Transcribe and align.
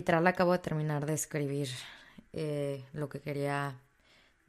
literal 0.00 0.26
acabo 0.26 0.52
de 0.52 0.60
terminar 0.60 1.04
de 1.04 1.12
escribir 1.12 1.68
eh, 2.32 2.86
lo 2.94 3.10
que 3.10 3.20
quería 3.20 3.78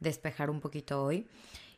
despejar 0.00 0.48
un 0.48 0.60
poquito 0.60 1.04
hoy. 1.04 1.28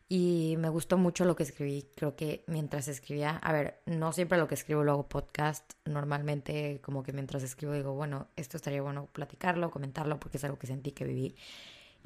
Y 0.08 0.54
me 0.58 0.68
gustó 0.68 0.96
mucho 0.96 1.24
lo 1.24 1.34
que 1.34 1.42
escribí. 1.42 1.88
Creo 1.96 2.14
que 2.14 2.44
mientras 2.46 2.86
escribía, 2.86 3.36
a 3.38 3.52
ver, 3.52 3.80
no 3.86 4.12
siempre 4.12 4.38
lo 4.38 4.46
que 4.46 4.54
escribo 4.54 4.84
lo 4.84 4.92
hago 4.92 5.08
podcast. 5.08 5.64
Normalmente 5.86 6.80
como 6.84 7.02
que 7.02 7.12
mientras 7.12 7.42
escribo 7.42 7.72
digo, 7.72 7.94
bueno, 7.94 8.28
esto 8.36 8.56
estaría 8.58 8.80
bueno 8.80 9.08
platicarlo, 9.12 9.72
comentarlo, 9.72 10.20
porque 10.20 10.36
es 10.36 10.44
algo 10.44 10.56
que 10.56 10.68
sentí 10.68 10.92
que 10.92 11.04
viví. 11.04 11.34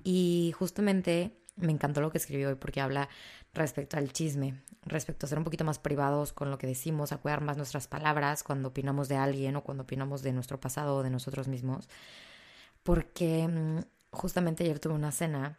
Y 0.05 0.55
justamente 0.57 1.33
me 1.57 1.73
encantó 1.73 2.01
lo 2.01 2.11
que 2.11 2.17
escribí 2.17 2.47
hoy 2.47 2.55
porque 2.55 2.81
habla 2.81 3.11
respecto 3.53 3.99
al 3.99 4.11
chisme, 4.11 4.55
respecto 4.89 5.27
a 5.27 5.29
ser 5.29 5.39
un 5.39 5.45
poquito 5.45 5.65
más 5.65 5.79
privados 5.79 6.33
con 6.33 6.51
lo 6.51 6.59
que 6.59 6.67
decimos, 6.67 7.13
a 7.13 7.19
cuidar 7.19 7.41
más 7.41 7.57
nuestras 7.57 7.87
palabras 7.89 8.43
cuando 8.43 8.69
opinamos 8.69 9.09
de 9.09 9.17
alguien 9.17 9.57
o 9.57 9.65
cuando 9.65 9.85
opinamos 9.85 10.23
de 10.23 10.33
nuestro 10.33 10.61
pasado 10.61 10.97
o 10.97 11.03
de 11.03 11.11
nosotros 11.11 11.49
mismos. 11.49 11.89
Porque 12.83 13.49
mm, 13.49 13.81
justamente 14.13 14.65
ayer 14.65 14.79
tuve 14.79 14.95
una 14.95 15.13
cena 15.13 15.59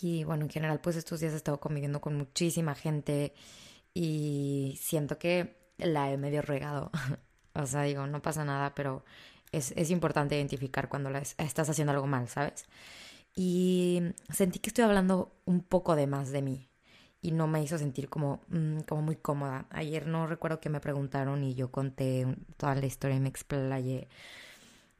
y 0.00 0.24
bueno, 0.24 0.44
en 0.44 0.50
general 0.50 0.80
pues 0.80 0.96
estos 0.96 1.20
días 1.20 1.32
he 1.32 1.36
estado 1.36 1.60
conviviendo 1.60 2.00
con 2.00 2.16
muchísima 2.16 2.74
gente 2.74 3.34
y 3.94 4.78
siento 4.80 5.18
que 5.18 5.56
la 5.78 6.10
he 6.12 6.16
medio 6.16 6.42
regado. 6.42 6.90
o 7.54 7.66
sea, 7.66 7.82
digo, 7.82 8.06
no 8.06 8.22
pasa 8.22 8.44
nada, 8.44 8.74
pero 8.74 9.04
es, 9.52 9.72
es 9.76 9.90
importante 9.90 10.36
identificar 10.36 10.88
cuando 10.88 11.10
la 11.10 11.20
estás 11.20 11.68
haciendo 11.70 11.92
algo 11.92 12.06
mal, 12.06 12.28
¿sabes? 12.28 12.66
Y 13.34 14.02
sentí 14.32 14.58
que 14.58 14.70
estoy 14.70 14.84
hablando 14.84 15.32
un 15.44 15.60
poco 15.60 15.96
de 15.96 16.06
más 16.06 16.30
de 16.30 16.42
mí 16.42 16.70
y 17.26 17.32
no 17.32 17.48
me 17.48 17.60
hizo 17.60 17.76
sentir 17.76 18.08
como, 18.08 18.40
mm, 18.48 18.80
como 18.82 19.02
muy 19.02 19.16
cómoda. 19.16 19.66
Ayer 19.70 20.06
no 20.06 20.28
recuerdo 20.28 20.60
que 20.60 20.70
me 20.70 20.78
preguntaron 20.80 21.42
y 21.42 21.54
yo 21.56 21.72
conté 21.72 22.24
toda 22.56 22.76
la 22.76 22.86
historia 22.86 23.16
y 23.16 23.20
me 23.20 23.28
explayé 23.28 24.08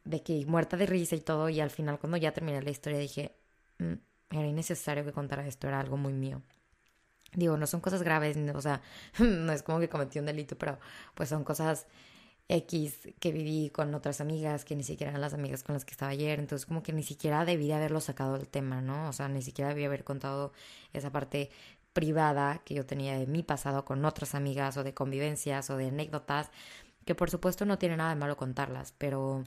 de 0.04 0.22
que 0.24 0.44
muerta 0.46 0.76
de 0.76 0.86
risa 0.86 1.14
y 1.14 1.20
todo 1.20 1.48
y 1.48 1.60
al 1.60 1.70
final 1.70 2.00
cuando 2.00 2.16
ya 2.16 2.32
terminé 2.32 2.60
la 2.62 2.70
historia 2.70 2.98
dije, 2.98 3.36
mm, 3.78 3.94
era 4.30 4.46
innecesario 4.48 5.04
que 5.04 5.12
contara 5.12 5.46
esto, 5.46 5.68
era 5.68 5.78
algo 5.78 5.96
muy 5.96 6.14
mío. 6.14 6.42
Digo, 7.32 7.56
no 7.56 7.66
son 7.68 7.80
cosas 7.80 8.02
graves, 8.02 8.36
o 8.36 8.60
sea, 8.60 8.82
no 9.20 9.52
es 9.52 9.62
como 9.62 9.78
que 9.78 9.88
cometí 9.88 10.18
un 10.18 10.26
delito, 10.26 10.56
pero 10.58 10.78
pues 11.14 11.28
son 11.28 11.44
cosas 11.44 11.86
X 12.48 13.08
que 13.18 13.32
viví 13.32 13.70
con 13.70 13.94
otras 13.94 14.20
amigas 14.20 14.64
que 14.64 14.76
ni 14.76 14.84
siquiera 14.84 15.10
eran 15.10 15.20
las 15.20 15.34
amigas 15.34 15.62
con 15.64 15.74
las 15.74 15.84
que 15.84 15.92
estaba 15.92 16.12
ayer, 16.12 16.38
entonces 16.38 16.66
como 16.66 16.82
que 16.82 16.92
ni 16.92 17.02
siquiera 17.02 17.44
debí 17.44 17.66
de 17.66 17.74
haberlo 17.74 18.00
sacado 18.00 18.34
del 18.34 18.48
tema, 18.48 18.80
¿no? 18.80 19.08
O 19.08 19.12
sea, 19.12 19.28
ni 19.28 19.42
siquiera 19.42 19.70
debí 19.70 19.84
haber 19.84 20.04
contado 20.04 20.52
esa 20.92 21.10
parte 21.10 21.50
privada 21.96 22.60
que 22.62 22.74
yo 22.74 22.84
tenía 22.84 23.18
de 23.18 23.26
mi 23.26 23.42
pasado 23.42 23.86
con 23.86 24.04
otras 24.04 24.34
amigas 24.34 24.76
o 24.76 24.84
de 24.84 24.92
convivencias 24.92 25.70
o 25.70 25.78
de 25.78 25.88
anécdotas, 25.88 26.50
que 27.06 27.14
por 27.14 27.30
supuesto 27.30 27.64
no 27.64 27.78
tiene 27.78 27.96
nada 27.96 28.10
de 28.10 28.16
malo 28.16 28.36
contarlas, 28.36 28.92
pero 28.98 29.44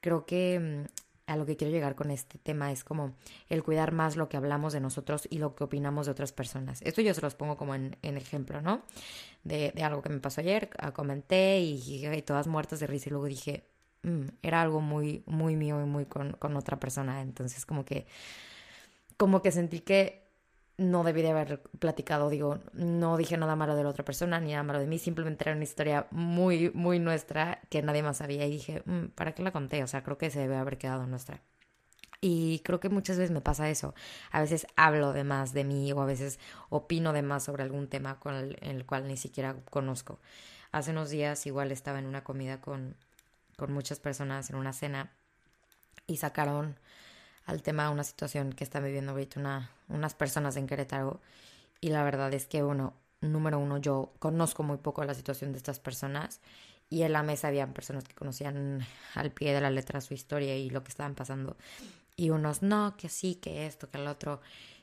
creo 0.00 0.24
que 0.24 0.86
mm, 0.86 1.32
a 1.32 1.36
lo 1.36 1.46
que 1.46 1.56
quiero 1.56 1.72
llegar 1.72 1.96
con 1.96 2.12
este 2.12 2.38
tema 2.38 2.70
es 2.70 2.84
como 2.84 3.16
el 3.48 3.64
cuidar 3.64 3.90
más 3.90 4.14
lo 4.14 4.28
que 4.28 4.36
hablamos 4.36 4.72
de 4.72 4.78
nosotros 4.78 5.26
y 5.30 5.38
lo 5.38 5.56
que 5.56 5.64
opinamos 5.64 6.06
de 6.06 6.12
otras 6.12 6.30
personas. 6.30 6.80
Esto 6.82 7.02
yo 7.02 7.12
se 7.12 7.22
los 7.22 7.34
pongo 7.34 7.56
como 7.56 7.74
en, 7.74 7.96
ejemplo, 8.02 8.60
¿no? 8.60 8.82
De, 9.42 9.72
algo 9.82 10.00
que 10.00 10.10
me 10.10 10.20
pasó 10.20 10.42
ayer, 10.42 10.70
ah, 10.78 10.92
comenté 10.92 11.58
y, 11.58 12.22
todas 12.22 12.46
muertas 12.46 12.78
de 12.78 12.86
risa 12.86 13.08
y 13.08 13.10
luego 13.10 13.26
dije, 13.26 13.64
mm, 14.04 14.26
era 14.42 14.62
algo 14.62 14.80
muy, 14.80 15.24
muy 15.26 15.56
mío 15.56 15.80
y 15.82 15.86
muy 15.86 16.06
con, 16.06 16.34
con 16.34 16.54
otra 16.56 16.78
persona. 16.78 17.20
Entonces 17.20 17.66
como 17.66 17.84
que, 17.84 18.06
como 19.16 19.42
que 19.42 19.50
sentí 19.50 19.80
que 19.80 20.29
no 20.80 21.04
debí 21.04 21.20
de 21.20 21.28
haber 21.28 21.60
platicado, 21.78 22.30
digo, 22.30 22.58
no 22.72 23.18
dije 23.18 23.36
nada 23.36 23.54
malo 23.54 23.76
de 23.76 23.84
la 23.84 23.90
otra 23.90 24.02
persona 24.02 24.40
ni 24.40 24.52
nada 24.52 24.62
malo 24.62 24.78
de 24.78 24.86
mí, 24.86 24.98
simplemente 24.98 25.44
era 25.44 25.52
una 25.52 25.62
historia 25.62 26.06
muy, 26.10 26.70
muy 26.70 26.98
nuestra 26.98 27.60
que 27.68 27.82
nadie 27.82 28.02
más 28.02 28.16
sabía 28.16 28.46
y 28.46 28.50
dije, 28.50 28.82
mm, 28.86 29.08
¿para 29.08 29.34
qué 29.34 29.42
la 29.42 29.52
conté? 29.52 29.82
O 29.82 29.86
sea, 29.86 30.02
creo 30.02 30.16
que 30.16 30.30
se 30.30 30.40
debe 30.40 30.56
haber 30.56 30.78
quedado 30.78 31.06
nuestra. 31.06 31.42
Y 32.22 32.60
creo 32.60 32.80
que 32.80 32.88
muchas 32.88 33.18
veces 33.18 33.30
me 33.30 33.42
pasa 33.42 33.68
eso. 33.68 33.94
A 34.30 34.40
veces 34.40 34.66
hablo 34.74 35.12
de 35.12 35.22
más 35.22 35.52
de 35.52 35.64
mí 35.64 35.92
o 35.92 36.00
a 36.00 36.06
veces 36.06 36.38
opino 36.70 37.12
de 37.12 37.22
más 37.22 37.44
sobre 37.44 37.62
algún 37.62 37.88
tema 37.88 38.18
con 38.18 38.34
el, 38.34 38.56
el 38.62 38.86
cual 38.86 39.06
ni 39.06 39.18
siquiera 39.18 39.56
conozco. 39.70 40.18
Hace 40.72 40.92
unos 40.92 41.10
días 41.10 41.46
igual 41.46 41.72
estaba 41.72 41.98
en 41.98 42.06
una 42.06 42.24
comida 42.24 42.60
con, 42.62 42.96
con 43.56 43.72
muchas 43.72 44.00
personas 44.00 44.48
en 44.48 44.56
una 44.56 44.72
cena 44.72 45.12
y 46.06 46.16
sacaron 46.16 46.78
al 47.50 47.62
tema 47.62 47.90
una 47.90 48.04
situación 48.04 48.52
que 48.52 48.64
están 48.64 48.84
viviendo 48.84 49.12
ahorita 49.12 49.40
una, 49.40 49.70
unas 49.88 50.14
personas 50.14 50.56
en 50.56 50.66
Querétaro. 50.66 51.20
Y 51.80 51.88
la 51.90 52.04
verdad 52.04 52.32
es 52.32 52.46
que, 52.46 52.62
uno, 52.62 52.94
número 53.20 53.58
uno, 53.58 53.78
yo 53.78 54.12
conozco 54.18 54.62
muy 54.62 54.78
poco 54.78 55.04
la 55.04 55.14
situación 55.14 55.52
de 55.52 55.58
estas 55.58 55.80
personas. 55.80 56.40
Y 56.88 57.02
en 57.02 57.12
la 57.12 57.22
mesa 57.22 57.48
habían 57.48 57.72
personas 57.72 58.04
que 58.04 58.14
conocían 58.14 58.86
al 59.14 59.32
pie 59.32 59.52
de 59.52 59.60
la 59.60 59.70
letra 59.70 60.00
su 60.00 60.14
historia 60.14 60.56
y 60.56 60.70
lo 60.70 60.82
que 60.82 60.90
estaban 60.90 61.14
pasando. 61.14 61.56
Y 62.16 62.30
unos, 62.30 62.62
no, 62.62 62.96
que 62.96 63.08
sí, 63.08 63.36
que 63.36 63.66
esto, 63.66 63.90
que 63.90 63.98
el 63.98 64.06
otro. 64.06 64.40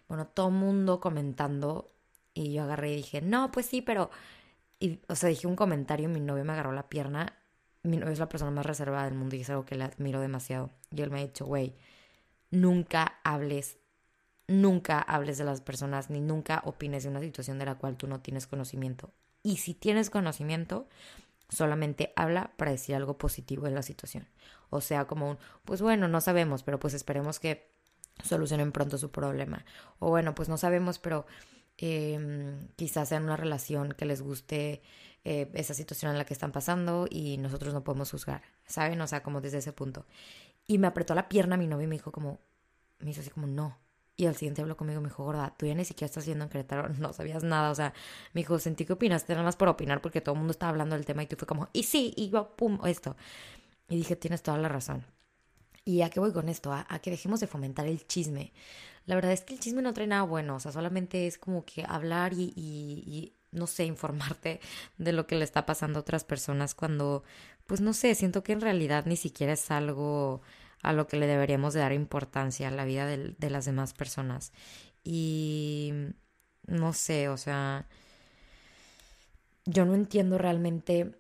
Bueno, 0.08 0.28
todo 0.28 0.50
mundo 0.50 1.00
comentando. 1.00 1.90
Y 2.34 2.54
yo 2.54 2.64
agarré 2.64 2.92
y 2.94 2.96
dije, 2.98 3.22
no, 3.22 3.52
pues 3.52 3.66
sí, 3.66 3.82
pero. 3.82 4.10
Y, 4.80 5.00
o 5.08 5.16
sea, 5.16 5.30
dije 5.30 5.48
un 5.48 5.56
comentario, 5.56 6.10
mi 6.10 6.20
novio 6.20 6.44
me 6.44 6.54
agarró 6.54 6.72
la 6.72 6.90
pierna. 6.90 7.34
Mi 7.84 7.98
novio 7.98 8.14
es 8.14 8.20
la 8.20 8.30
persona 8.30 8.52
más 8.52 8.66
reservada 8.66 9.06
del 9.06 9.16
mundo 9.16 9.36
y 9.36 9.42
es 9.42 9.50
algo 9.50 9.66
que 9.66 9.76
le 9.76 9.86
admiro 9.86 10.20
demasiado. 10.20 10.72
Y 10.92 11.02
él 11.02 11.12
me 11.12 11.20
ha 11.20 11.26
dicho, 11.26 11.46
güey, 11.46 11.76
nunca 12.52 13.20
hables, 13.24 13.78
nunca 14.48 15.00
hables 15.02 15.38
de 15.38 15.44
las 15.44 15.62
personas 15.62 16.10
ni 16.10 16.22
nunca 16.22 16.62
opines 16.66 17.04
de 17.04 17.10
una 17.10 17.20
situación 17.20 17.60
de 17.60 17.66
la 17.66 17.76
cual 17.76 17.98
tú 17.98 18.08
no 18.08 18.22
tienes 18.22 18.48
conocimiento. 18.48 19.12
Y 19.44 19.58
si 19.58 19.74
tienes 19.74 20.10
conocimiento, 20.10 20.88
solamente 21.50 22.14
habla 22.16 22.52
para 22.58 22.72
decir 22.72 22.96
algo 22.96 23.18
positivo 23.18 23.66
de 23.66 23.72
la 23.72 23.84
situación. 23.84 24.28
O 24.70 24.82
sea, 24.82 25.06
como 25.06 25.32
un, 25.32 25.38
pues 25.66 25.82
bueno, 25.82 26.08
no 26.08 26.22
sabemos, 26.22 26.64
pero 26.64 26.80
pues 26.80 26.94
esperemos 26.94 27.40
que 27.40 27.72
solucionen 28.24 28.72
pronto 28.72 28.98
su 28.98 29.12
problema. 29.12 29.66
O 30.00 30.10
bueno, 30.10 30.36
pues 30.36 30.50
no 30.50 30.58
sabemos, 30.58 31.00
pero 31.00 31.26
em, 31.78 32.68
quizás 32.76 33.10
sea 33.10 33.20
una 33.20 33.38
relación 33.38 33.94
que 33.94 34.06
les 34.06 34.22
guste 34.22 34.82
eh, 35.24 35.50
esa 35.54 35.74
situación 35.74 36.12
en 36.12 36.18
la 36.18 36.26
que 36.26 36.34
están 36.34 36.52
pasando 36.52 37.08
y 37.10 37.38
nosotros 37.38 37.74
no 37.74 37.84
podemos 37.84 38.12
juzgar, 38.12 38.42
¿saben? 38.66 39.00
O 39.02 39.08
sea, 39.08 39.24
como 39.24 39.42
desde 39.42 39.60
ese 39.60 39.74
punto. 39.74 40.06
Y 40.68 40.78
me 40.78 40.88
apretó 40.88 41.16
la 41.16 41.30
pierna 41.30 41.58
mi 41.58 41.68
novio 41.68 41.86
y 41.86 41.88
me 41.88 41.96
dijo 41.96 42.12
como, 42.12 42.40
me 43.00 43.12
hizo 43.12 43.22
así 43.22 43.30
como, 43.30 43.48
no. 43.48 43.78
Y 44.18 44.26
al 44.26 44.36
siguiente 44.36 44.62
habló 44.62 44.76
conmigo 44.76 45.00
me 45.00 45.10
dijo, 45.10 45.24
gorda, 45.24 45.54
tú 45.58 45.68
ya 45.68 45.76
ni 45.76 45.86
siquiera 45.86 46.08
estás 46.08 46.24
haciendo 46.24 46.44
en 46.44 46.50
Querétaro, 46.50 46.90
no 47.00 47.14
sabías 47.14 47.44
nada. 47.44 47.72
O 47.72 47.76
sea, 47.76 47.94
me 48.34 48.42
dijo, 48.42 48.60
sentí 48.60 48.86
que 48.86 48.94
opinaste 48.94 49.34
nada 49.34 49.46
más 49.46 49.56
por 49.56 49.68
opinar 49.70 50.02
porque 50.02 50.22
todo 50.22 50.34
el 50.34 50.40
mundo 50.40 50.52
estaba 50.52 50.72
hablando 50.72 50.96
del 50.96 51.06
tema 51.06 51.24
y 51.24 51.28
tú 51.28 51.36
fue 51.36 51.48
como, 51.48 51.70
y 51.74 51.84
sí, 51.84 52.14
y 52.18 52.30
yo, 52.30 52.56
pum, 52.56 52.80
esto. 52.86 53.16
Y 53.90 53.98
dije, 53.98 54.16
tienes 54.16 54.44
toda 54.44 54.58
la 54.58 54.70
razón. 54.70 55.06
¿Y 55.86 56.02
a 56.02 56.10
qué 56.10 56.20
voy 56.20 56.34
con 56.34 56.50
esto? 56.50 56.74
A, 56.74 56.86
que 57.00 57.12
dejemos 57.12 57.40
de 57.40 57.48
fomentar 57.48 57.88
el 57.88 58.06
chisme. 58.08 58.52
La 59.06 59.16
verdad 59.16 59.32
es 59.32 59.42
que 59.42 59.54
el 59.54 59.60
chisme 59.62 59.82
no 59.82 59.94
trae 59.94 60.08
nada 60.08 60.24
bueno, 60.24 60.56
o 60.58 60.60
sea, 60.60 60.74
solamente 60.74 61.28
es 61.28 61.38
como 61.38 61.64
que 61.64 61.86
hablar 61.88 62.34
y, 62.34 62.54
y 62.58 63.37
no 63.52 63.68
sé, 63.68 63.86
informarte 63.86 64.60
de 64.98 65.12
lo 65.14 65.28
que 65.28 65.36
le 65.36 65.44
está 65.44 65.66
pasando 65.66 66.00
a 66.00 66.02
otras 66.02 66.24
personas 66.24 66.76
cuando, 66.76 67.24
pues 67.66 67.82
no 67.82 67.94
sé, 67.94 68.16
siento 68.16 68.44
que 68.44 68.54
en 68.54 68.62
realidad 68.62 69.06
ni 69.06 69.18
siquiera 69.18 69.54
es 69.54 69.72
algo 69.72 70.42
a 70.84 70.94
lo 70.94 71.08
que 71.08 71.18
le 71.18 71.28
deberíamos 71.28 71.74
de 71.74 71.82
dar 71.82 71.94
importancia 71.94 72.68
a 72.68 72.72
la 72.72 72.86
vida 72.86 73.06
de, 73.08 73.50
las 73.50 73.66
demás 73.66 73.94
personas. 73.94 74.54
Y 75.04 75.94
no 76.68 76.94
sé, 76.94 77.30
o 77.30 77.38
sea, 77.38 77.88
yo 79.66 79.86
no 79.86 79.96
entiendo 79.96 80.38
realmente. 80.38 81.14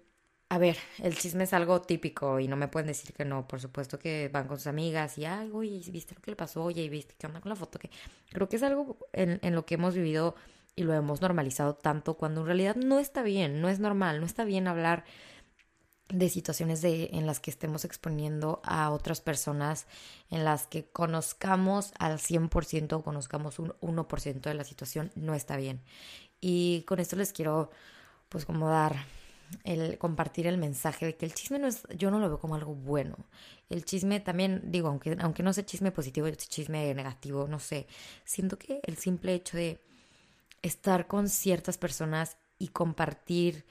A 0.50 0.58
ver, 0.60 0.78
el 1.00 1.18
chisme 1.18 1.44
es 1.44 1.52
algo 1.52 1.82
típico 1.82 2.40
y 2.40 2.48
no 2.48 2.56
me 2.56 2.70
pueden 2.70 2.88
decir 2.88 3.14
que 3.14 3.26
no. 3.26 3.48
Por 3.48 3.60
supuesto 3.60 4.00
que 4.00 4.30
van 4.32 4.48
con 4.48 4.58
sus 4.58 4.68
amigas 4.68 5.18
y, 5.18 5.26
ay, 5.26 5.50
oye, 5.54 5.82
¿viste 5.92 6.16
lo 6.16 6.22
que 6.22 6.32
le 6.32 6.38
pasó? 6.38 6.64
Oye, 6.64 6.88
¿viste 6.88 7.16
qué 7.18 7.28
onda 7.28 7.42
con 7.42 7.50
la 7.50 7.56
foto? 7.58 7.80
Que 7.80 7.90
creo 8.30 8.48
que 8.48 8.56
es 8.56 8.64
algo 8.64 8.98
en 9.12 9.56
lo 9.56 9.66
que 9.66 9.76
hemos 9.76 9.96
vivido 9.96 10.36
y 10.78 10.84
lo 10.84 10.94
hemos 10.94 11.22
normalizado 11.22 11.76
tanto 11.76 12.14
cuando 12.14 12.42
en 12.42 12.48
realidad 12.48 12.76
no 12.76 13.00
está 13.00 13.24
bien, 13.24 13.62
no 13.62 13.68
es 13.68 13.80
normal, 13.80 14.22
no 14.22 14.26
está 14.28 14.46
bien 14.46 14.68
hablar 14.68 15.04
de 16.08 16.30
situaciones 16.30 16.82
de, 16.82 17.10
en 17.14 17.26
las 17.26 17.40
que 17.40 17.50
estemos 17.50 17.84
exponiendo 17.84 18.62
a 18.64 18.92
otras 18.92 19.20
personas, 19.20 19.88
en 20.30 20.46
las 20.46 20.68
que 20.68 20.86
conozcamos 20.86 21.92
al 21.98 22.20
100% 22.20 22.94
o 22.94 23.04
conozcamos 23.04 23.58
un 23.58 23.74
1% 23.82 24.42
de 24.42 24.54
la 24.54 24.64
situación, 24.64 25.12
no 25.16 25.34
está 25.34 25.58
bien. 25.58 25.82
Y 26.40 26.84
con 26.84 27.00
esto 27.00 27.16
les 27.16 27.34
quiero, 27.34 27.72
pues, 28.30 28.46
como 28.46 28.70
dar 28.70 28.96
el 29.64 29.98
compartir 29.98 30.46
el 30.46 30.58
mensaje 30.58 31.08
de 31.08 31.16
que 31.16 31.26
el 31.26 31.34
chisme 31.34 31.58
no 31.58 31.68
es, 31.68 31.84
yo 31.98 32.12
no 32.12 32.20
lo 32.20 32.28
veo 32.30 32.40
como 32.40 32.54
algo 32.56 32.76
bueno. 32.76 33.18
El 33.70 33.84
chisme 33.84 34.20
también, 34.20 34.62
digo, 34.66 34.90
aunque, 34.90 35.18
aunque 35.20 35.42
no 35.42 35.54
sea 35.54 35.66
chisme 35.66 35.92
positivo, 35.92 36.30
chisme 36.30 36.94
negativo, 36.94 37.48
no 37.48 37.60
sé, 37.60 37.88
siento 38.26 38.60
que 38.60 38.80
el 38.84 38.98
simple 38.98 39.34
hecho 39.34 39.58
de 39.58 39.82
estar 40.62 41.08
con 41.08 41.30
ciertas 41.30 41.78
personas 41.78 42.38
y 42.60 42.70
compartir 42.70 43.66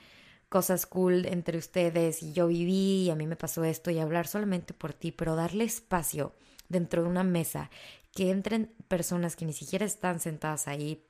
cosas 0.49 0.87
cool 0.87 1.27
entre 1.27 1.59
ustedes 1.59 2.23
y 2.23 2.33
yo 2.33 2.47
viví 2.47 3.05
y 3.05 3.11
a 3.11 3.17
mí 3.17 3.27
me 3.27 3.37
pasó 3.37 3.65
esto 3.65 3.91
y 3.91 3.99
hablar 3.99 4.29
solamente 4.29 4.75
por 4.75 4.93
ti, 4.93 5.13
pero 5.13 5.35
darle 5.37 5.65
espacio 5.65 6.35
dentro 6.69 7.03
de 7.03 7.09
una 7.09 7.25
mesa, 7.25 7.71
que 8.13 8.31
entren 8.31 8.73
personas 8.89 9.37
que 9.37 9.45
ni 9.45 9.53
siquiera 9.53 9.85
están 9.85 10.21
sentadas 10.21 10.69
ahí 10.69 11.07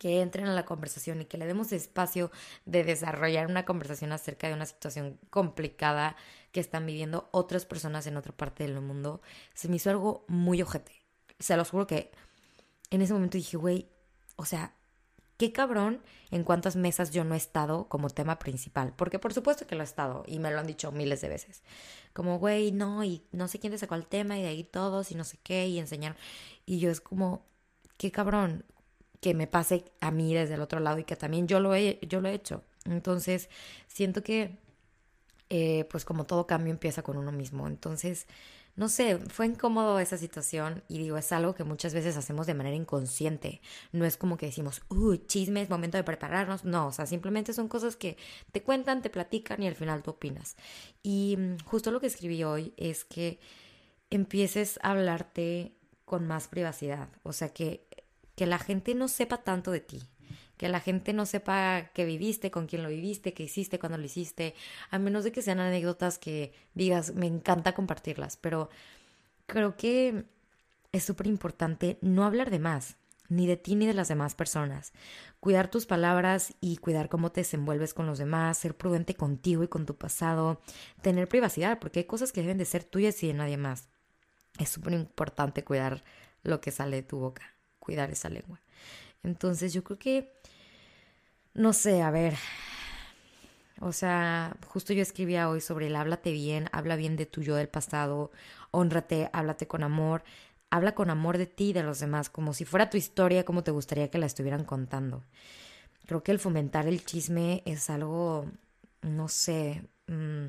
que 0.00 0.22
entren 0.22 0.46
a 0.46 0.54
la 0.54 0.64
conversación 0.64 1.20
y 1.20 1.26
que 1.26 1.36
le 1.36 1.46
demos 1.46 1.72
espacio 1.72 2.30
de 2.64 2.84
desarrollar 2.84 3.48
una 3.48 3.66
conversación 3.66 4.12
acerca 4.12 4.48
de 4.48 4.54
una 4.54 4.64
situación 4.64 5.18
complicada 5.28 6.16
que 6.52 6.60
están 6.60 6.86
viviendo 6.86 7.28
otras 7.32 7.66
personas 7.66 8.06
en 8.06 8.16
otra 8.16 8.32
parte 8.32 8.64
del 8.64 8.80
mundo, 8.80 9.20
se 9.52 9.68
me 9.68 9.76
hizo 9.76 9.90
algo 9.90 10.24
muy 10.26 10.62
ojete. 10.62 11.04
Se 11.38 11.54
los 11.54 11.68
juro 11.68 11.86
que 11.86 12.10
en 12.90 13.02
ese 13.02 13.12
momento 13.12 13.36
dije, 13.36 13.58
güey, 13.58 13.90
o 14.36 14.46
sea, 14.46 14.74
qué 15.40 15.52
cabrón 15.52 16.02
en 16.30 16.44
cuántas 16.44 16.76
mesas 16.76 17.12
yo 17.12 17.24
no 17.24 17.32
he 17.32 17.38
estado 17.38 17.88
como 17.88 18.10
tema 18.10 18.38
principal. 18.38 18.92
Porque 18.94 19.18
por 19.18 19.32
supuesto 19.32 19.66
que 19.66 19.74
lo 19.74 19.80
he 19.80 19.84
estado 19.84 20.22
y 20.26 20.38
me 20.38 20.50
lo 20.50 20.58
han 20.58 20.66
dicho 20.66 20.92
miles 20.92 21.22
de 21.22 21.30
veces. 21.30 21.62
Como, 22.12 22.38
güey, 22.38 22.72
no, 22.72 23.02
y 23.04 23.22
no 23.32 23.48
sé 23.48 23.58
quién 23.58 23.72
te 23.72 23.78
sacó 23.78 23.94
el 23.94 24.04
tema 24.04 24.38
y 24.38 24.42
de 24.42 24.48
ahí 24.48 24.64
todos 24.64 25.10
y 25.10 25.14
no 25.14 25.24
sé 25.24 25.38
qué 25.42 25.66
y 25.66 25.78
enseñar. 25.78 26.14
Y 26.66 26.78
yo 26.78 26.90
es 26.90 27.00
como, 27.00 27.46
qué 27.96 28.12
cabrón 28.12 28.66
que 29.22 29.32
me 29.32 29.46
pase 29.46 29.86
a 30.02 30.10
mí 30.10 30.34
desde 30.34 30.54
el 30.54 30.60
otro 30.60 30.78
lado 30.78 30.98
y 30.98 31.04
que 31.04 31.16
también 31.16 31.48
yo 31.48 31.58
lo 31.58 31.74
he, 31.74 31.98
yo 32.02 32.20
lo 32.20 32.28
he 32.28 32.34
hecho. 32.34 32.62
Entonces, 32.84 33.48
siento 33.88 34.22
que, 34.22 34.58
eh, 35.48 35.86
pues 35.90 36.04
como 36.04 36.26
todo 36.26 36.46
cambio 36.46 36.70
empieza 36.70 37.02
con 37.02 37.16
uno 37.16 37.32
mismo. 37.32 37.66
Entonces, 37.66 38.26
no 38.76 38.88
sé, 38.88 39.18
fue 39.18 39.46
incómodo 39.46 39.98
esa 39.98 40.16
situación 40.16 40.82
y 40.88 40.98
digo, 40.98 41.18
es 41.18 41.32
algo 41.32 41.54
que 41.54 41.64
muchas 41.64 41.92
veces 41.92 42.16
hacemos 42.16 42.46
de 42.46 42.54
manera 42.54 42.76
inconsciente. 42.76 43.60
No 43.92 44.04
es 44.04 44.16
como 44.16 44.36
que 44.36 44.46
decimos, 44.46 44.82
uy, 44.88 45.18
chisme, 45.26 45.60
es 45.60 45.70
momento 45.70 45.98
de 45.98 46.04
prepararnos. 46.04 46.64
No, 46.64 46.88
o 46.88 46.92
sea, 46.92 47.06
simplemente 47.06 47.52
son 47.52 47.68
cosas 47.68 47.96
que 47.96 48.16
te 48.52 48.62
cuentan, 48.62 49.02
te 49.02 49.10
platican 49.10 49.62
y 49.62 49.68
al 49.68 49.74
final 49.74 50.02
tú 50.02 50.12
opinas. 50.12 50.56
Y 51.02 51.36
mm, 51.38 51.58
justo 51.64 51.90
lo 51.90 52.00
que 52.00 52.06
escribí 52.06 52.42
hoy 52.44 52.72
es 52.76 53.04
que 53.04 53.40
empieces 54.10 54.78
a 54.82 54.92
hablarte 54.92 55.74
con 56.04 56.26
más 56.26 56.48
privacidad. 56.48 57.08
O 57.22 57.32
sea, 57.32 57.50
que, 57.50 57.86
que 58.34 58.46
la 58.46 58.58
gente 58.58 58.94
no 58.94 59.08
sepa 59.08 59.38
tanto 59.38 59.72
de 59.72 59.80
ti 59.80 60.00
que 60.60 60.68
la 60.68 60.80
gente 60.80 61.14
no 61.14 61.24
sepa 61.24 61.88
que 61.94 62.04
viviste, 62.04 62.50
con 62.50 62.66
quién 62.66 62.82
lo 62.82 62.90
viviste, 62.90 63.32
qué 63.32 63.44
hiciste, 63.44 63.78
cuándo 63.78 63.96
lo 63.96 64.04
hiciste, 64.04 64.54
a 64.90 64.98
menos 64.98 65.24
de 65.24 65.32
que 65.32 65.40
sean 65.40 65.58
anécdotas 65.58 66.18
que 66.18 66.52
digas, 66.74 67.14
me 67.14 67.26
encanta 67.26 67.72
compartirlas, 67.72 68.36
pero 68.36 68.68
creo 69.46 69.78
que 69.78 70.26
es 70.92 71.02
súper 71.02 71.28
importante 71.28 71.96
no 72.02 72.26
hablar 72.26 72.50
de 72.50 72.58
más, 72.58 72.98
ni 73.30 73.46
de 73.46 73.56
ti 73.56 73.74
ni 73.74 73.86
de 73.86 73.94
las 73.94 74.08
demás 74.08 74.34
personas. 74.34 74.92
Cuidar 75.40 75.70
tus 75.70 75.86
palabras 75.86 76.52
y 76.60 76.76
cuidar 76.76 77.08
cómo 77.08 77.32
te 77.32 77.40
desenvuelves 77.40 77.94
con 77.94 78.06
los 78.06 78.18
demás, 78.18 78.58
ser 78.58 78.76
prudente 78.76 79.14
contigo 79.14 79.62
y 79.62 79.68
con 79.68 79.86
tu 79.86 79.96
pasado, 79.96 80.60
tener 81.00 81.26
privacidad, 81.26 81.78
porque 81.78 82.00
hay 82.00 82.04
cosas 82.04 82.32
que 82.32 82.42
deben 82.42 82.58
de 82.58 82.66
ser 82.66 82.84
tuyas 82.84 83.22
y 83.22 83.28
de 83.28 83.32
nadie 83.32 83.56
más. 83.56 83.88
Es 84.58 84.68
súper 84.68 84.92
importante 84.92 85.64
cuidar 85.64 86.04
lo 86.42 86.60
que 86.60 86.70
sale 86.70 86.96
de 86.96 87.02
tu 87.02 87.18
boca, 87.18 87.54
cuidar 87.78 88.10
esa 88.10 88.28
lengua. 88.28 88.60
Entonces 89.22 89.72
yo 89.72 89.84
creo 89.84 89.98
que, 89.98 90.32
no 91.54 91.72
sé, 91.72 92.02
a 92.02 92.10
ver, 92.10 92.34
o 93.80 93.92
sea, 93.92 94.56
justo 94.66 94.92
yo 94.92 95.02
escribía 95.02 95.48
hoy 95.48 95.60
sobre 95.60 95.86
el 95.86 95.96
háblate 95.96 96.32
bien, 96.32 96.68
habla 96.72 96.96
bien 96.96 97.16
de 97.16 97.26
tu 97.26 97.40
yo 97.42 97.56
del 97.56 97.68
pasado, 97.68 98.30
honrate, 98.70 99.30
háblate 99.32 99.66
con 99.66 99.82
amor, 99.82 100.22
habla 100.68 100.94
con 100.94 101.10
amor 101.10 101.38
de 101.38 101.46
ti 101.46 101.70
y 101.70 101.72
de 101.72 101.82
los 101.82 101.98
demás, 101.98 102.30
como 102.30 102.52
si 102.52 102.64
fuera 102.64 102.90
tu 102.90 102.96
historia, 102.96 103.44
como 103.44 103.64
te 103.64 103.70
gustaría 103.70 104.10
que 104.10 104.18
la 104.18 104.26
estuvieran 104.26 104.64
contando. 104.64 105.24
Creo 106.06 106.22
que 106.22 106.32
el 106.32 106.38
fomentar 106.38 106.86
el 106.86 107.04
chisme 107.04 107.62
es 107.64 107.88
algo, 107.88 108.46
no 109.02 109.28
sé, 109.28 109.82
mmm, 110.08 110.46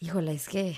híjole, 0.00 0.32
es 0.32 0.48
que 0.48 0.76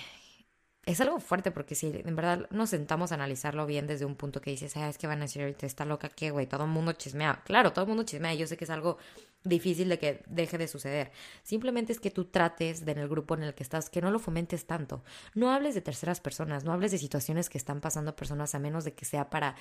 es 0.87 1.01
algo 1.01 1.21
fuerte 1.21 1.51
porque 1.51 1.75
si 1.75 1.87
en 1.87 2.17
verdad 2.17 2.47
nos 2.51 2.71
sentamos 2.71 3.13
a 3.13 3.15
analizarlo 3.15 3.67
bien 3.67 3.87
desde 3.87 4.05
un 4.05 4.17
punto 4.17 4.41
que 4.41 4.51
dices, 4.51 4.77
ah, 4.77 4.89
es 4.89 4.99
que 4.99 5.07
van 5.07 5.19
a 5.19 5.23
decir 5.23 5.43
ahorita 5.43 5.67
está 5.67 5.85
loca, 5.85 6.09
¿qué, 6.09 6.31
güey? 6.31 6.47
Todo 6.47 6.65
el 6.65 6.71
mundo 6.71 6.93
chismea. 6.93 7.43
Claro, 7.45 7.73
todo 7.73 7.85
el 7.85 7.89
mundo 7.89 8.05
chismea 8.05 8.35
yo 8.35 8.47
sé 8.47 8.57
que 8.57 8.65
es 8.65 8.71
algo 8.71 8.99
difícil 9.45 9.89
de 9.89 9.99
que 9.99 10.23
deje 10.27 10.59
de 10.59 10.69
suceder. 10.69 11.11
Simplemente 11.43 11.93
es 11.93 12.01
que 12.01 12.11
tú 12.11 12.25
trates 12.25 12.85
de 12.85 12.93
en 12.93 12.99
el 12.99 13.09
grupo 13.09 13.35
en 13.35 13.43
el 13.43 13.55
que 13.55 13.63
estás, 13.63 13.91
que 13.91 14.01
no 14.01 14.11
lo 14.11 14.19
fomentes 14.19 14.67
tanto. 14.67 15.03
No 15.35 15.51
hables 15.51 15.75
de 15.75 15.81
terceras 15.81 16.21
personas, 16.21 16.65
no 16.65 16.73
hables 16.73 16.93
de 16.93 16.99
situaciones 16.99 17.51
que 17.51 17.59
están 17.59 17.81
pasando 17.81 18.17
personas 18.17 18.55
a 18.55 18.59
menos 18.59 18.85
de 18.85 18.93
que 18.93 19.05
sea 19.05 19.31
para 19.31 19.57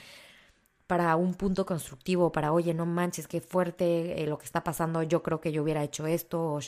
para 0.87 1.15
un 1.15 1.33
punto 1.33 1.65
constructivo, 1.65 2.31
para, 2.31 2.51
oye, 2.51 2.73
no 2.73 2.85
manches, 2.85 3.27
qué 3.27 3.41
fuerte 3.41 4.21
eh, 4.21 4.27
lo 4.27 4.37
que 4.37 4.45
está 4.45 4.63
pasando, 4.63 5.01
yo 5.03 5.23
creo 5.23 5.39
que 5.39 5.51
yo 5.51 5.63
hubiera 5.63 5.83
hecho 5.83 6.05
esto, 6.07 6.53
o 6.55 6.59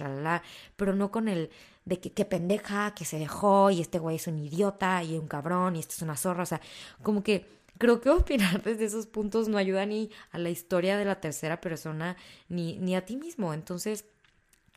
pero 0.76 0.96
no 0.96 1.12
con 1.12 1.28
el 1.28 1.50
de 1.86 2.00
que 2.00 2.12
qué 2.12 2.26
pendeja, 2.26 2.94
que 2.96 3.06
se 3.06 3.20
dejó, 3.20 3.70
y 3.70 3.82
este 3.82 4.00
güey 4.00 4.16
es 4.16 4.28
un 4.28 4.40
idiota, 4.40 5.04
y 5.04 5.18
un 5.18 5.28
cabrón, 5.28 5.76
y 5.76 5.80
esto 5.80 5.94
es 5.96 6.02
una 6.02 6.18
zorra, 6.18 6.44
o 6.44 6.46
sea, 6.46 6.62
como 7.04 7.24
que 7.24 7.46
creo 7.78 8.02
que 8.02 8.10
opinar 8.12 8.64
desde 8.64 8.86
esos 8.86 9.06
puntos 9.08 9.48
no 9.48 9.58
ayuda 9.58 9.86
ni 9.86 10.10
a 10.32 10.40
la 10.40 10.50
historia 10.50 10.98
de 10.98 11.06
la 11.06 11.20
tercera 11.22 11.62
persona, 11.62 12.16
ni, 12.50 12.78
ni 12.80 12.96
a 12.96 13.06
ti 13.06 13.18
mismo, 13.18 13.54
entonces, 13.54 14.06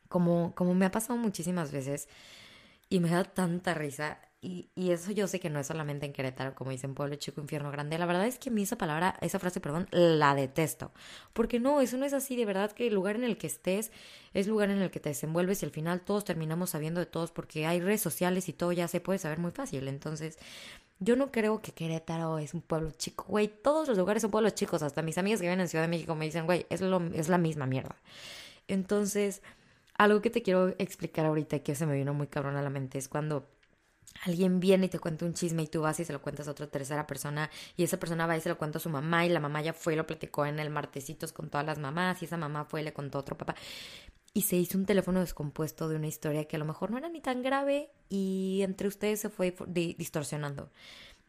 como, 0.09 0.53
como 0.55 0.75
me 0.75 0.87
ha 0.87 0.91
pasado 0.91 1.19
muchísimas 1.19 1.73
veces, 1.73 2.09
y 2.91 3.01
me 3.01 3.11
da 3.11 3.25
tanta 3.25 3.75
risa, 3.75 4.19
y, 4.41 4.71
eso 4.77 5.11
yo 5.11 5.27
sé 5.27 5.41
que 5.41 5.51
no 5.51 5.59
es 5.59 5.67
solamente 5.67 6.07
en 6.07 6.13
Querétaro, 6.13 6.55
como 6.55 6.71
dicen 6.71 6.95
pueblo 6.95 7.17
chico, 7.17 7.41
infierno 7.41 7.73
grande. 7.73 7.99
La 7.99 8.07
verdad 8.07 8.27
es 8.27 8.39
que 8.39 8.51
a 8.51 8.53
mí 8.53 8.63
esa 8.63 8.79
palabra, 8.79 9.17
esa 9.21 9.41
frase, 9.41 9.61
perdón, 9.61 9.89
la 9.91 10.37
detesto. 10.37 10.93
Porque 11.33 11.59
no, 11.59 11.81
eso 11.81 11.97
no 11.97 12.05
es 12.05 12.13
así. 12.13 12.37
De 12.37 12.45
verdad 12.45 12.71
que 12.71 12.87
el 12.87 12.95
lugar 12.95 13.17
en 13.17 13.25
el 13.25 13.37
que 13.37 13.49
estés 13.49 13.91
es 14.35 14.47
lugar 14.47 14.71
en 14.71 14.81
el 14.81 14.93
que 14.93 15.01
te 15.01 15.09
desenvuelves 15.09 15.63
y 15.63 15.67
al 15.67 15.73
final 15.73 16.03
todos 16.03 16.25
terminamos 16.25 16.71
sabiendo 16.71 17.01
de 17.01 17.07
todos 17.07 17.33
porque 17.33 17.67
hay 17.67 17.81
redes 17.81 18.01
sociales 18.01 18.49
y 18.49 18.53
todo 18.53 18.71
ya 18.71 18.87
se 18.87 19.01
puede 19.01 19.19
saber 19.19 19.41
muy 19.41 19.51
fácil. 19.51 19.89
Entonces, 19.89 20.39
yo 21.01 21.17
no 21.17 21.33
creo 21.33 21.61
que 21.61 21.73
Querétaro 21.73 22.39
es 22.39 22.55
un 22.55 22.63
pueblo 22.63 22.93
chico. 22.93 23.25
Güey, 23.27 23.49
todos 23.49 23.89
los 23.89 23.99
lugares 23.99 24.23
son 24.23 24.31
pueblos 24.31 24.55
chicos. 24.55 24.83
Hasta 24.83 25.03
mis 25.03 25.19
amigas 25.19 25.41
que 25.41 25.47
viven 25.47 25.61
en 25.61 25.69
Ciudad 25.69 25.83
de 25.83 25.89
México 25.89 26.15
me 26.15 26.27
dicen, 26.27 26.47
güey, 26.47 26.65
es, 26.71 26.81
es 26.81 27.29
la 27.29 27.39
misma 27.39 27.67
mierda. 27.67 27.97
Entonces, 28.69 29.43
algo 29.95 30.23
que 30.23 30.31
te 30.31 30.43
quiero 30.43 30.69
explicar 30.79 31.27
ahorita 31.27 31.59
que 31.61 31.75
se 31.75 31.87
me 31.87 31.97
vino 31.97 32.15
muy 32.15 32.29
cabrón 32.29 32.57
a 32.57 32.63
la 32.63 32.71
mente 32.71 32.99
es 32.99 33.09
cuando 33.09 33.49
alguien 34.25 34.61
viene 34.61 34.87
y 34.87 34.89
te 34.89 34.99
cuenta 34.99 35.25
un 35.25 35.35
chisme 35.35 35.63
y 35.63 35.67
tú 35.67 35.83
vas 35.83 36.01
y 36.01 36.05
se 36.05 36.13
lo 36.13 36.21
cuentas 36.21 36.49
a 36.49 36.51
otra 36.51 36.67
tercera 36.67 37.07
persona 37.07 37.51
y 37.77 37.85
esa 37.85 37.99
persona 37.99 38.27
va 38.27 38.37
y 38.37 38.41
se 38.41 38.49
lo 38.49 38.59
cuenta 38.59 38.79
a 38.79 38.81
su 38.81 38.91
mamá 38.91 39.25
y 39.25 39.29
la 39.29 39.41
mamá 39.41 39.63
ya 39.63 39.73
fue 39.73 39.93
y 39.93 39.97
lo 39.97 40.07
platicó 40.07 40.45
en 40.47 40.59
el 40.59 40.71
martesitos 40.71 41.33
con 41.33 41.51
todas 41.51 41.67
las 41.67 41.79
mamás 41.79 42.21
y 42.23 42.25
esa 42.25 42.37
mamá 42.37 42.65
fue 42.65 42.81
y 42.81 42.85
le 42.85 42.93
contó 42.93 43.19
a 43.19 43.21
otro 43.21 43.37
papá 43.37 43.55
y 44.35 44.43
se 44.43 44.57
hizo 44.57 44.79
un 44.79 44.87
teléfono 44.87 45.21
descompuesto 45.21 45.89
de 45.89 45.97
una 45.97 46.07
historia 46.07 46.45
que 46.47 46.57
a 46.57 46.59
lo 46.59 46.65
mejor 46.65 46.91
no 46.91 46.99
era 46.99 47.09
ni 47.09 47.21
tan 47.21 47.43
grave 47.43 47.91
y 48.09 48.61
entre 48.63 48.89
ustedes 48.89 49.21
se 49.21 49.31
fue 49.31 49.55
distorsionando. 49.67 50.71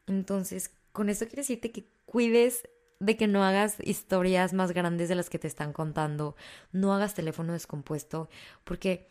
Entonces, 0.07 0.71
con 0.91 1.09
eso 1.09 1.25
quiero 1.25 1.41
decirte 1.41 1.71
que 1.71 1.85
cuides 2.05 2.67
de 2.99 3.15
que 3.15 3.27
no 3.27 3.43
hagas 3.43 3.77
historias 3.79 4.53
más 4.53 4.73
grandes 4.73 5.07
de 5.09 5.15
las 5.15 5.29
que 5.29 5.39
te 5.39 5.47
están 5.47 5.71
contando, 5.71 6.35
no 6.71 6.93
hagas 6.93 7.13
teléfono 7.13 7.53
descompuesto, 7.53 8.29
porque 8.63 9.07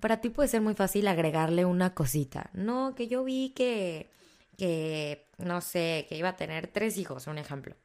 para 0.00 0.20
ti 0.20 0.30
puede 0.30 0.48
ser 0.48 0.60
muy 0.60 0.74
fácil 0.74 1.08
agregarle 1.08 1.64
una 1.64 1.94
cosita. 1.94 2.50
No, 2.52 2.94
que 2.94 3.08
yo 3.08 3.24
vi 3.24 3.50
que, 3.50 4.10
que, 4.56 5.26
no 5.38 5.60
sé, 5.60 6.06
que 6.08 6.16
iba 6.16 6.30
a 6.30 6.36
tener 6.36 6.68
tres 6.68 6.98
hijos, 6.98 7.26
un 7.26 7.38
ejemplo. 7.38 7.76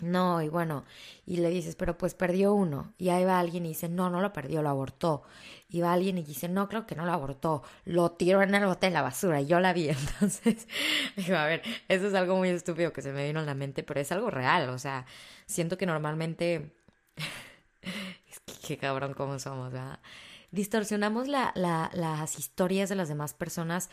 No, 0.00 0.40
y 0.40 0.48
bueno, 0.48 0.84
y 1.26 1.36
le 1.38 1.50
dices, 1.50 1.76
pero 1.76 1.98
pues 1.98 2.14
perdió 2.14 2.54
uno. 2.54 2.94
Y 2.96 3.10
ahí 3.10 3.24
va 3.24 3.38
alguien 3.38 3.66
y 3.66 3.70
dice, 3.70 3.88
no, 3.88 4.08
no 4.08 4.20
lo 4.20 4.32
perdió, 4.32 4.62
lo 4.62 4.70
abortó. 4.70 5.22
Y 5.68 5.82
va 5.82 5.92
alguien 5.92 6.16
y 6.18 6.22
dice, 6.22 6.48
no, 6.48 6.68
creo 6.68 6.86
que 6.86 6.94
no 6.94 7.04
lo 7.04 7.12
abortó, 7.12 7.62
lo 7.84 8.12
tiró 8.12 8.42
en 8.42 8.54
el 8.54 8.64
bote 8.64 8.86
de 8.86 8.92
la 8.92 9.02
basura. 9.02 9.40
Y 9.42 9.46
yo 9.46 9.60
la 9.60 9.72
vi. 9.72 9.88
Entonces, 9.90 10.66
digo, 11.16 11.36
a 11.36 11.44
ver, 11.46 11.62
eso 11.88 12.06
es 12.08 12.14
algo 12.14 12.36
muy 12.36 12.48
estúpido 12.48 12.92
que 12.92 13.02
se 13.02 13.12
me 13.12 13.26
vino 13.26 13.40
a 13.40 13.44
la 13.44 13.54
mente, 13.54 13.82
pero 13.82 14.00
es 14.00 14.10
algo 14.12 14.30
real. 14.30 14.70
O 14.70 14.78
sea, 14.78 15.06
siento 15.46 15.76
que 15.76 15.86
normalmente. 15.86 16.74
qué 18.66 18.78
cabrón 18.78 19.14
como 19.14 19.38
somos, 19.38 19.72
¿verdad? 19.72 20.00
Distorsionamos 20.50 21.28
la, 21.28 21.52
la, 21.54 21.90
las 21.94 22.38
historias 22.38 22.88
de 22.88 22.96
las 22.96 23.08
demás 23.08 23.34
personas 23.34 23.90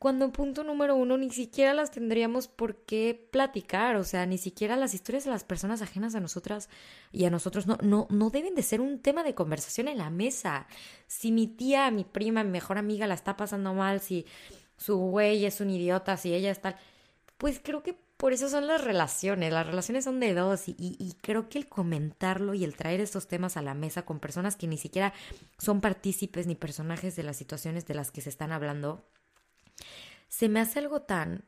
cuando 0.00 0.32
punto 0.32 0.64
número 0.64 0.96
uno 0.96 1.18
ni 1.18 1.28
siquiera 1.28 1.74
las 1.74 1.90
tendríamos 1.90 2.48
por 2.48 2.74
qué 2.86 3.28
platicar, 3.30 3.96
o 3.96 4.02
sea, 4.02 4.24
ni 4.24 4.38
siquiera 4.38 4.74
las 4.74 4.94
historias 4.94 5.24
de 5.24 5.30
las 5.30 5.44
personas 5.44 5.82
ajenas 5.82 6.14
a 6.14 6.20
nosotras 6.20 6.70
y 7.12 7.26
a 7.26 7.30
nosotros 7.30 7.66
no, 7.66 7.76
no, 7.82 8.08
no 8.08 8.30
deben 8.30 8.54
de 8.54 8.62
ser 8.62 8.80
un 8.80 9.00
tema 9.00 9.22
de 9.22 9.34
conversación 9.34 9.88
en 9.88 9.98
la 9.98 10.08
mesa. 10.08 10.66
Si 11.06 11.32
mi 11.32 11.46
tía, 11.46 11.90
mi 11.90 12.04
prima, 12.04 12.42
mi 12.44 12.50
mejor 12.50 12.78
amiga 12.78 13.06
la 13.06 13.12
está 13.12 13.36
pasando 13.36 13.74
mal, 13.74 14.00
si 14.00 14.24
su 14.78 14.96
güey 14.96 15.44
es 15.44 15.60
un 15.60 15.68
idiota, 15.68 16.16
si 16.16 16.32
ella 16.32 16.50
está... 16.50 16.78
Pues 17.36 17.60
creo 17.62 17.82
que 17.82 17.98
por 18.20 18.34
eso 18.34 18.50
son 18.50 18.66
las 18.66 18.84
relaciones, 18.84 19.50
las 19.50 19.66
relaciones 19.66 20.04
son 20.04 20.20
de 20.20 20.34
dos 20.34 20.64
y, 20.66 21.16
creo 21.22 21.48
que 21.48 21.56
el 21.56 21.66
comentarlo 21.66 22.52
y 22.52 22.64
el 22.64 22.76
traer 22.76 23.00
estos 23.00 23.26
temas 23.28 23.56
a 23.56 23.62
la 23.62 23.72
mesa 23.72 24.02
con 24.02 24.20
personas 24.20 24.56
que 24.56 24.66
ni 24.66 24.76
siquiera 24.76 25.14
son 25.56 25.80
partícipes 25.80 26.46
ni 26.46 26.54
personajes 26.54 27.16
de 27.16 27.22
las 27.22 27.38
situaciones 27.38 27.86
de 27.86 27.94
las 27.94 28.10
que 28.10 28.20
se 28.20 28.28
están 28.28 28.52
hablando, 28.52 29.08
se 30.28 30.50
me 30.50 30.60
hace 30.60 30.80
algo 30.80 31.00
tan 31.00 31.44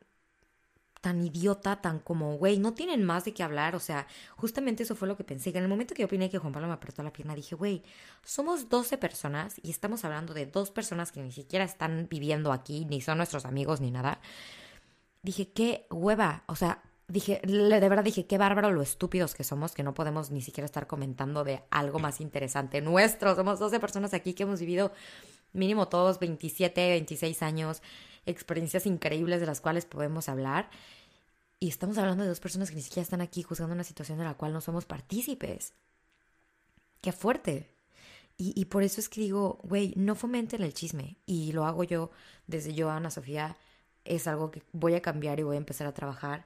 tan 1.02 1.22
idiota, 1.22 1.82
tan 1.82 1.98
como, 1.98 2.38
güey, 2.38 2.58
no 2.58 2.74
tienen 2.74 3.02
más 3.02 3.24
de 3.24 3.34
qué 3.34 3.42
hablar, 3.42 3.74
o 3.74 3.80
sea, 3.80 4.06
justamente 4.36 4.84
eso 4.84 4.94
fue 4.94 5.08
lo 5.08 5.16
que 5.16 5.24
pensé, 5.24 5.50
que 5.52 5.58
en 5.58 5.64
el 5.64 5.68
momento 5.68 5.94
que 5.94 6.02
yo 6.02 6.06
opiné 6.06 6.30
que 6.30 6.38
Juan 6.38 6.52
Pablo 6.52 6.68
me 6.68 6.74
apretó 6.74 7.02
la 7.02 7.12
pierna, 7.12 7.34
dije, 7.34 7.56
güey, 7.56 7.82
somos 8.24 8.68
12 8.68 8.98
personas 8.98 9.56
y 9.62 9.70
estamos 9.70 10.04
hablando 10.04 10.32
de 10.32 10.46
dos 10.46 10.70
personas 10.70 11.10
que 11.10 11.20
ni 11.20 11.32
siquiera 11.32 11.64
están 11.64 12.06
viviendo 12.08 12.52
aquí, 12.52 12.86
ni 12.86 13.00
son 13.00 13.18
nuestros 13.18 13.44
amigos, 13.44 13.80
ni 13.80 13.90
nada, 13.90 14.20
dije, 15.22 15.52
qué 15.52 15.86
hueva, 15.90 16.44
o 16.46 16.56
sea, 16.56 16.82
dije, 17.08 17.40
de 17.44 17.88
verdad 17.88 18.04
dije, 18.04 18.26
qué 18.26 18.38
bárbaro 18.38 18.70
lo 18.72 18.82
estúpidos 18.82 19.34
que 19.34 19.44
somos, 19.44 19.72
que 19.72 19.82
no 19.82 19.94
podemos 19.94 20.30
ni 20.30 20.40
siquiera 20.40 20.64
estar 20.64 20.86
comentando 20.86 21.44
de 21.44 21.62
algo 21.70 21.98
más 21.98 22.20
interesante 22.20 22.80
nuestro. 22.80 23.34
Somos 23.34 23.58
12 23.58 23.80
personas 23.80 24.14
aquí 24.14 24.34
que 24.34 24.44
hemos 24.44 24.60
vivido 24.60 24.92
mínimo 25.52 25.88
todos 25.88 26.18
27, 26.18 26.90
26 26.90 27.42
años, 27.42 27.82
experiencias 28.26 28.86
increíbles 28.86 29.40
de 29.40 29.46
las 29.46 29.60
cuales 29.60 29.84
podemos 29.84 30.28
hablar. 30.28 30.70
Y 31.60 31.68
estamos 31.68 31.98
hablando 31.98 32.24
de 32.24 32.30
dos 32.30 32.40
personas 32.40 32.70
que 32.70 32.76
ni 32.76 32.82
siquiera 32.82 33.02
están 33.02 33.20
aquí 33.20 33.42
juzgando 33.42 33.74
una 33.74 33.84
situación 33.84 34.18
de 34.18 34.24
la 34.24 34.34
cual 34.34 34.52
no 34.52 34.60
somos 34.60 34.84
partícipes. 34.86 35.74
Qué 37.00 37.12
fuerte. 37.12 37.68
Y, 38.36 38.58
y 38.60 38.64
por 38.64 38.82
eso 38.82 39.00
es 39.00 39.08
que 39.08 39.20
digo, 39.20 39.60
güey, 39.62 39.92
no 39.96 40.14
fomenten 40.14 40.62
el 40.62 40.74
chisme. 40.74 41.18
Y 41.26 41.52
lo 41.52 41.66
hago 41.66 41.84
yo 41.84 42.10
desde 42.46 42.74
yo, 42.74 42.90
Ana 42.90 43.10
Sofía, 43.10 43.56
es 44.04 44.26
algo 44.26 44.50
que 44.50 44.62
voy 44.72 44.94
a 44.94 45.02
cambiar 45.02 45.40
y 45.40 45.42
voy 45.42 45.56
a 45.56 45.58
empezar 45.58 45.86
a 45.86 45.92
trabajar. 45.92 46.44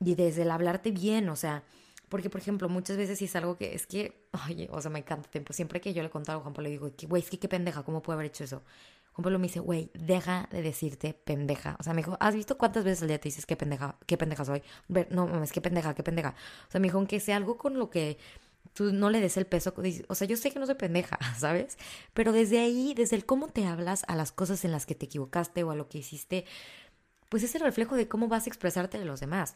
Y 0.00 0.14
desde 0.14 0.42
el 0.42 0.50
hablarte 0.50 0.90
bien, 0.90 1.28
o 1.28 1.36
sea, 1.36 1.64
porque, 2.08 2.30
por 2.30 2.40
ejemplo, 2.40 2.68
muchas 2.68 2.96
veces 2.96 3.20
es 3.20 3.36
algo 3.36 3.56
que 3.56 3.74
es 3.74 3.86
que, 3.86 4.28
oye, 4.46 4.68
o 4.72 4.80
sea, 4.80 4.90
me 4.90 5.00
encanta 5.00 5.28
tiempo. 5.30 5.52
Siempre 5.52 5.80
que 5.80 5.92
yo 5.92 6.02
le 6.02 6.10
conto 6.10 6.32
a 6.32 6.40
Juan 6.40 6.54
Pablo, 6.54 6.70
digo, 6.70 6.90
güey, 7.08 7.22
es 7.22 7.30
que 7.30 7.38
qué 7.38 7.48
pendeja, 7.48 7.82
¿cómo 7.82 8.02
puede 8.02 8.14
haber 8.16 8.26
hecho 8.26 8.44
eso? 8.44 8.62
Juan 9.12 9.24
Pablo 9.24 9.38
me 9.38 9.48
dice, 9.48 9.60
güey, 9.60 9.90
deja 9.94 10.48
de 10.50 10.62
decirte 10.62 11.12
pendeja. 11.12 11.76
O 11.80 11.82
sea, 11.82 11.92
me 11.92 11.98
dijo, 12.02 12.16
¿has 12.20 12.34
visto 12.34 12.56
cuántas 12.56 12.84
veces 12.84 13.02
al 13.02 13.08
día 13.08 13.18
te 13.18 13.28
dices 13.28 13.46
qué 13.46 13.56
pendeja, 13.56 13.96
qué 14.06 14.16
pendeja 14.16 14.44
soy? 14.44 14.62
Ver, 14.86 15.08
no, 15.10 15.42
es 15.42 15.52
que 15.52 15.60
pendeja, 15.60 15.94
qué 15.94 16.02
pendeja. 16.02 16.34
O 16.68 16.70
sea, 16.70 16.80
me 16.80 16.86
dijo, 16.86 16.98
aunque 16.98 17.20
sea 17.20 17.36
algo 17.36 17.58
con 17.58 17.78
lo 17.78 17.90
que 17.90 18.16
tú 18.74 18.92
no 18.92 19.10
le 19.10 19.20
des 19.20 19.36
el 19.36 19.46
peso. 19.46 19.74
O 20.08 20.14
sea, 20.14 20.26
yo 20.26 20.36
sé 20.36 20.50
que 20.50 20.58
no 20.58 20.66
soy 20.66 20.76
pendeja, 20.76 21.18
¿sabes? 21.38 21.78
Pero 22.14 22.32
desde 22.32 22.60
ahí, 22.60 22.94
desde 22.94 23.16
el 23.16 23.26
cómo 23.26 23.48
te 23.48 23.66
hablas 23.66 24.04
a 24.08 24.16
las 24.16 24.32
cosas 24.32 24.64
en 24.64 24.72
las 24.72 24.86
que 24.86 24.94
te 24.94 25.06
equivocaste 25.06 25.64
o 25.64 25.70
a 25.70 25.76
lo 25.76 25.88
que 25.88 25.98
hiciste, 25.98 26.44
pues 27.28 27.42
es 27.42 27.54
el 27.54 27.62
reflejo 27.62 27.96
de 27.96 28.08
cómo 28.08 28.28
vas 28.28 28.46
a 28.46 28.50
expresarte 28.50 28.98
de 28.98 29.04
los 29.04 29.20
demás. 29.20 29.54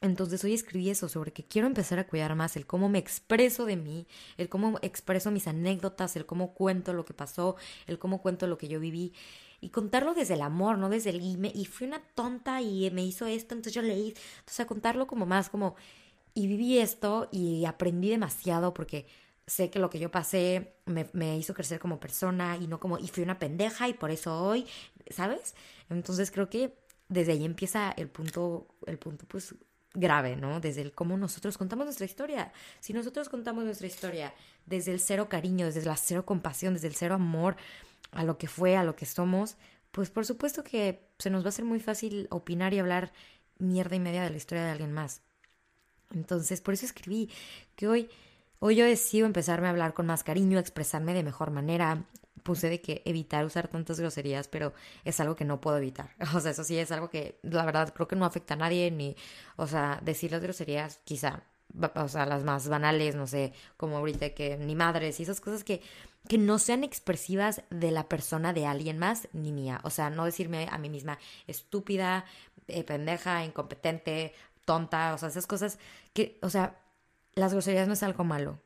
Entonces 0.00 0.44
hoy 0.44 0.54
escribí 0.54 0.90
eso 0.90 1.08
sobre 1.08 1.32
que 1.32 1.44
quiero 1.44 1.66
empezar 1.66 1.98
a 1.98 2.06
cuidar 2.06 2.34
más 2.36 2.56
el 2.56 2.66
cómo 2.66 2.88
me 2.88 2.98
expreso 2.98 3.64
de 3.64 3.76
mí, 3.76 4.06
el 4.36 4.48
cómo 4.48 4.78
expreso 4.82 5.32
mis 5.32 5.48
anécdotas, 5.48 6.14
el 6.14 6.24
cómo 6.24 6.54
cuento 6.54 6.92
lo 6.92 7.04
que 7.04 7.14
pasó, 7.14 7.56
el 7.88 7.98
cómo 7.98 8.22
cuento 8.22 8.46
lo 8.46 8.58
que 8.58 8.68
yo 8.68 8.78
viví 8.78 9.12
y 9.60 9.70
contarlo 9.70 10.14
desde 10.14 10.34
el 10.34 10.42
amor, 10.42 10.78
no 10.78 10.88
desde 10.88 11.10
el 11.10 11.20
y, 11.20 11.36
y 11.52 11.64
fui 11.64 11.88
una 11.88 12.00
tonta 12.14 12.62
y 12.62 12.88
me 12.92 13.04
hizo 13.04 13.26
esto, 13.26 13.54
entonces 13.54 13.72
yo 13.72 13.82
leí, 13.82 14.14
entonces 14.38 14.60
a 14.60 14.66
contarlo 14.66 15.08
como 15.08 15.26
más 15.26 15.48
como 15.48 15.74
y 16.38 16.46
viví 16.46 16.78
esto 16.78 17.28
y 17.32 17.64
aprendí 17.64 18.10
demasiado 18.10 18.72
porque 18.72 19.06
sé 19.48 19.70
que 19.70 19.80
lo 19.80 19.90
que 19.90 19.98
yo 19.98 20.12
pasé 20.12 20.74
me, 20.86 21.10
me 21.12 21.36
hizo 21.36 21.52
crecer 21.52 21.80
como 21.80 21.98
persona 21.98 22.56
y 22.56 22.68
no 22.68 22.78
como 22.78 22.96
y 22.96 23.08
fui 23.08 23.24
una 23.24 23.40
pendeja 23.40 23.88
y 23.88 23.94
por 23.94 24.12
eso 24.12 24.40
hoy, 24.40 24.64
¿sabes? 25.10 25.56
Entonces 25.90 26.30
creo 26.30 26.48
que 26.48 26.78
desde 27.08 27.32
ahí 27.32 27.44
empieza 27.44 27.90
el 27.90 28.08
punto, 28.08 28.68
el 28.86 28.98
punto 28.98 29.26
pues 29.26 29.56
grave, 29.94 30.36
¿no? 30.36 30.60
Desde 30.60 30.82
el 30.82 30.92
cómo 30.92 31.16
nosotros 31.16 31.58
contamos 31.58 31.86
nuestra 31.86 32.06
historia. 32.06 32.52
Si 32.78 32.92
nosotros 32.92 33.28
contamos 33.28 33.64
nuestra 33.64 33.88
historia 33.88 34.32
desde 34.64 34.92
el 34.92 35.00
cero 35.00 35.28
cariño, 35.28 35.66
desde 35.66 35.84
la 35.84 35.96
cero 35.96 36.24
compasión, 36.24 36.74
desde 36.74 36.86
el 36.86 36.94
cero 36.94 37.16
amor 37.16 37.56
a 38.12 38.22
lo 38.22 38.38
que 38.38 38.46
fue, 38.46 38.76
a 38.76 38.84
lo 38.84 38.94
que 38.94 39.06
somos, 39.06 39.56
pues 39.90 40.08
por 40.08 40.24
supuesto 40.24 40.62
que 40.62 41.08
se 41.18 41.30
nos 41.30 41.44
va 41.44 41.48
a 41.48 41.52
ser 41.52 41.64
muy 41.64 41.80
fácil 41.80 42.28
opinar 42.30 42.74
y 42.74 42.78
hablar 42.78 43.12
mierda 43.58 43.96
y 43.96 44.00
media 44.00 44.22
de 44.22 44.30
la 44.30 44.36
historia 44.36 44.64
de 44.64 44.70
alguien 44.70 44.92
más. 44.92 45.22
Entonces, 46.14 46.60
por 46.60 46.74
eso 46.74 46.86
escribí 46.86 47.30
que 47.76 47.88
hoy, 47.88 48.08
hoy 48.60 48.76
yo 48.76 48.84
decido 48.84 49.26
empezarme 49.26 49.66
a 49.66 49.70
hablar 49.70 49.94
con 49.94 50.06
más 50.06 50.24
cariño, 50.24 50.58
expresarme 50.58 51.14
de 51.14 51.22
mejor 51.22 51.50
manera, 51.50 52.04
puse 52.42 52.68
de 52.70 52.80
que 52.80 53.02
evitar 53.04 53.44
usar 53.44 53.68
tantas 53.68 54.00
groserías, 54.00 54.48
pero 54.48 54.72
es 55.04 55.20
algo 55.20 55.36
que 55.36 55.44
no 55.44 55.60
puedo 55.60 55.76
evitar. 55.76 56.10
O 56.34 56.40
sea, 56.40 56.52
eso 56.52 56.64
sí 56.64 56.78
es 56.78 56.90
algo 56.90 57.10
que 57.10 57.38
la 57.42 57.64
verdad 57.64 57.92
creo 57.94 58.08
que 58.08 58.16
no 58.16 58.24
afecta 58.24 58.54
a 58.54 58.56
nadie, 58.56 58.90
ni, 58.90 59.16
o 59.56 59.66
sea, 59.66 60.00
decir 60.02 60.30
las 60.32 60.42
groserías 60.42 61.00
quizá, 61.04 61.42
o 61.94 62.08
sea, 62.08 62.24
las 62.26 62.44
más 62.44 62.68
banales, 62.68 63.14
no 63.14 63.26
sé, 63.26 63.52
como 63.76 63.98
ahorita 63.98 64.30
que 64.30 64.56
ni 64.56 64.74
madres 64.74 65.20
y 65.20 65.24
esas 65.24 65.40
cosas 65.40 65.64
que, 65.64 65.82
que 66.26 66.38
no 66.38 66.58
sean 66.58 66.84
expresivas 66.84 67.62
de 67.70 67.90
la 67.90 68.08
persona 68.08 68.52
de 68.52 68.66
alguien 68.66 68.98
más 68.98 69.28
ni 69.32 69.52
mía. 69.52 69.80
O 69.84 69.90
sea, 69.90 70.08
no 70.10 70.24
decirme 70.24 70.68
a 70.70 70.78
mí 70.78 70.88
misma 70.88 71.18
estúpida, 71.46 72.24
eh, 72.68 72.84
pendeja, 72.84 73.44
incompetente, 73.44 74.34
tonta, 74.68 75.14
o 75.14 75.18
sea, 75.18 75.28
esas 75.30 75.46
cosas 75.46 75.78
que, 76.12 76.38
o 76.42 76.50
sea, 76.50 76.78
las 77.34 77.52
groserías 77.52 77.88
no 77.88 77.94
es 77.94 78.02
algo 78.02 78.24
malo 78.24 78.60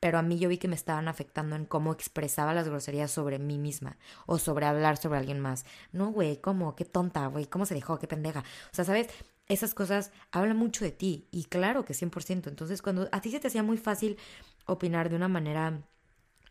pero 0.00 0.18
a 0.18 0.22
mí 0.22 0.38
yo 0.38 0.48
vi 0.48 0.58
que 0.58 0.68
me 0.68 0.76
estaban 0.76 1.08
afectando 1.08 1.56
en 1.56 1.64
cómo 1.64 1.92
expresaba 1.92 2.54
las 2.54 2.68
groserías 2.68 3.10
sobre 3.10 3.38
mí 3.38 3.58
misma 3.58 3.96
o 4.26 4.38
sobre 4.38 4.66
hablar 4.66 4.96
sobre 4.96 5.18
alguien 5.18 5.40
más. 5.40 5.64
No, 5.92 6.12
güey, 6.12 6.40
¿cómo? 6.40 6.76
Qué 6.76 6.84
tonta, 6.84 7.26
güey, 7.26 7.46
¿cómo 7.46 7.66
se 7.66 7.74
dejó? 7.74 7.98
Qué 7.98 8.06
pendeja. 8.06 8.40
O 8.40 8.74
sea, 8.74 8.84
¿sabes? 8.84 9.08
Esas 9.48 9.74
cosas 9.74 10.12
hablan 10.30 10.56
mucho 10.56 10.84
de 10.84 10.92
ti 10.92 11.26
y 11.32 11.44
claro 11.44 11.84
que 11.84 11.94
100%. 11.94 12.48
Entonces, 12.48 12.82
cuando 12.82 13.08
a 13.10 13.20
ti 13.20 13.30
se 13.30 13.40
te 13.40 13.48
hacía 13.48 13.62
muy 13.62 13.78
fácil 13.78 14.18
opinar 14.66 15.08
de 15.08 15.16
una 15.16 15.28
manera 15.28 15.80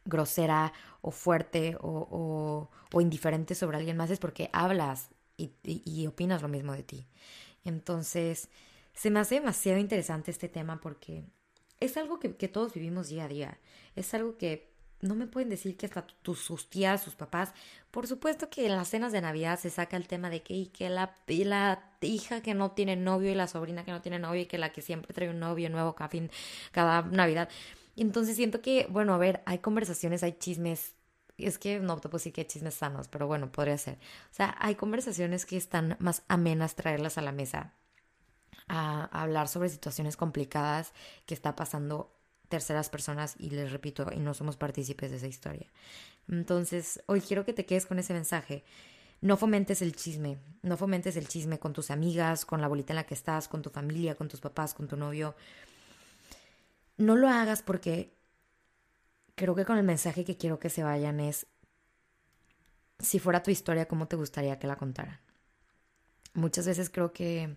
grosera 0.04 0.74
o 1.02 1.12
fuerte 1.12 1.78
o, 1.80 2.70
o, 2.92 3.02
indiferente 3.02 3.56
sobre 3.56 3.78
alguien 3.78 3.98
más 3.98 4.10
es 4.10 4.20
porque 4.20 4.50
hablas 4.54 5.10
y, 5.38 5.52
y 5.64 6.08
opinas 6.08 6.42
lo 6.42 6.48
mismo 6.48 6.74
de 6.74 6.84
ti. 6.84 7.08
Entonces, 7.64 8.50
se 8.98 9.12
me 9.12 9.20
hace 9.20 9.36
demasiado 9.36 9.78
interesante 9.78 10.32
este 10.32 10.50
tema 10.50 10.82
porque 10.82 11.24
es 11.80 11.98
algo 11.98 12.20
que, 12.20 12.30
todos 12.48 12.74
vivimos 12.74 13.10
día 13.10 13.26
a 13.26 13.28
día. 13.28 13.60
Es 13.96 14.16
algo 14.16 14.38
que 14.38 14.72
no 15.02 15.14
me 15.14 15.28
pueden 15.28 15.50
decir 15.50 15.78
que 15.78 15.86
hasta 15.86 16.08
tus, 16.24 16.40
sus 16.40 16.68
tías, 16.68 17.04
sus 17.04 17.14
papás, 17.14 17.54
por 17.92 18.08
supuesto 18.08 18.50
que 18.50 18.66
en 18.66 18.76
las 18.76 18.90
cenas 18.90 19.12
de 19.12 19.22
Navidad 19.22 19.60
se 19.60 19.70
saca 19.70 19.98
el 19.98 20.08
tema 20.08 20.32
de 20.32 20.42
que, 20.42 20.56
y 20.56 20.66
que 20.68 20.90
la, 20.90 21.14
la 21.28 21.80
hija 22.02 22.42
que 22.42 22.56
no 22.56 22.72
tiene 22.72 22.96
novio 22.96 23.32
y 23.32 23.36
la 23.36 23.46
sobrina 23.46 23.86
que 23.86 23.92
no 23.92 24.02
tiene 24.02 24.18
novio 24.18 24.42
y 24.42 24.46
que 24.48 24.58
la 24.58 24.72
que 24.72 24.82
siempre 24.82 25.14
trae 25.14 25.30
un 25.30 25.40
novio 25.40 25.70
nuevo 25.70 25.94
cada, 25.94 26.10
fin, 26.10 26.32
cada 26.72 27.04
Navidad. 27.04 27.50
Entonces 27.96 28.36
siento 28.36 28.62
que, 28.62 28.88
bueno, 28.90 29.14
a 29.14 29.20
ver, 29.20 29.44
hay 29.46 29.60
conversaciones, 29.60 30.24
hay 30.24 30.34
chismes. 30.34 30.96
Es 31.38 31.60
que 31.60 31.80
no 31.80 31.98
te 31.98 32.10
puedo 32.10 32.18
decir 32.18 32.34
que 32.34 32.42
hay 32.42 32.48
chismes 32.48 32.74
sanos, 32.74 33.08
pero 33.10 33.28
bueno, 33.28 33.52
podría 33.52 33.78
ser. 33.78 34.00
O 34.32 34.34
sea, 34.34 34.56
hay 34.60 34.74
conversaciones 34.74 35.46
que 35.46 35.56
están 35.56 35.98
más 36.00 36.24
amenas 36.28 36.74
traerlas 36.74 37.20
a 37.20 37.22
la 37.22 37.32
mesa 37.32 37.76
a, 38.68 39.06
hablar 39.22 39.48
sobre 39.48 39.70
situaciones 39.70 40.18
complicadas 40.18 40.94
que 41.26 41.34
está 41.34 41.56
pasando 41.56 42.14
terceras 42.50 42.90
personas 42.90 43.36
y 43.40 43.50
les 43.50 43.72
repito, 43.72 44.08
y 44.14 44.20
no 44.20 44.34
somos 44.34 44.58
partícipes 44.58 45.12
de 45.12 45.18
esa 45.18 45.28
historia. 45.28 45.68
Entonces, 46.30 47.02
hoy 47.08 47.22
quiero 47.22 47.46
que 47.46 47.54
te 47.54 47.66
quedes 47.66 47.86
con 47.86 48.00
ese 48.00 48.14
mensaje. 48.14 48.64
No 49.20 49.36
fomentes 49.36 49.82
el 49.82 49.96
chisme, 49.96 50.38
no 50.62 50.78
fomentes 50.78 51.18
el 51.18 51.28
chisme 51.28 51.60
con 51.60 51.74
tus 51.74 51.92
amigas, 51.92 52.46
con 52.46 52.62
la 52.62 52.68
bolita 52.68 52.94
en 52.94 52.98
la 52.98 53.06
que 53.06 53.16
estás, 53.16 53.48
con 53.48 53.62
tu 53.62 53.70
familia, 53.70 54.16
con 54.16 54.28
tus 54.28 54.40
papás, 54.40 54.74
con 54.74 54.88
tu 54.88 54.96
novio. 54.96 55.36
No 56.98 57.16
lo 57.16 57.28
hagas 57.28 57.62
porque 57.64 58.14
creo 59.36 59.56
que 59.56 59.66
con 59.66 59.78
el 59.78 59.84
mensaje 59.84 60.24
que 60.24 60.38
quiero 60.38 60.60
que 60.60 60.70
se 60.70 60.84
vayan 60.84 61.20
es, 61.20 61.48
si 63.00 63.20
fuera 63.20 63.44
tu 63.44 63.52
historia, 63.52 63.88
¿cómo 63.88 64.08
te 64.08 64.16
gustaría 64.16 64.60
que 64.60 64.68
la 64.68 64.76
contaran? 64.76 65.20
Muchas 66.34 66.68
veces 66.68 66.90
creo 66.90 67.14
que 67.14 67.56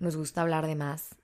nos 0.00 0.16
gusta 0.16 0.42
hablar 0.42 0.66
de 0.66 0.76
más 0.76 1.16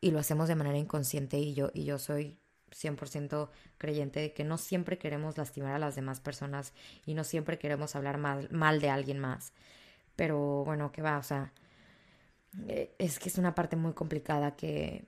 y 0.00 0.10
lo 0.10 0.18
hacemos 0.18 0.48
de 0.48 0.56
manera 0.56 0.78
inconsciente 0.78 1.38
y 1.38 1.54
yo, 1.54 1.70
y 1.74 1.84
yo 1.84 1.98
soy 1.98 2.38
100% 2.72 3.50
creyente 3.78 4.20
de 4.20 4.32
que 4.32 4.44
no 4.44 4.58
siempre 4.58 4.98
queremos 4.98 5.38
lastimar 5.38 5.74
a 5.74 5.78
las 5.78 5.94
demás 5.94 6.20
personas 6.20 6.72
y 7.06 7.14
no 7.14 7.24
siempre 7.24 7.58
queremos 7.58 7.94
hablar 7.96 8.18
mal, 8.18 8.48
mal 8.50 8.80
de 8.80 8.90
alguien 8.90 9.18
más. 9.18 9.52
Pero 10.16 10.64
bueno, 10.64 10.92
¿qué 10.92 11.02
va? 11.02 11.18
O 11.18 11.22
sea, 11.22 11.52
eh, 12.68 12.94
es 12.98 13.18
que 13.18 13.28
es 13.28 13.38
una 13.38 13.54
parte 13.54 13.76
muy 13.76 13.92
complicada 13.94 14.56
que 14.56 15.06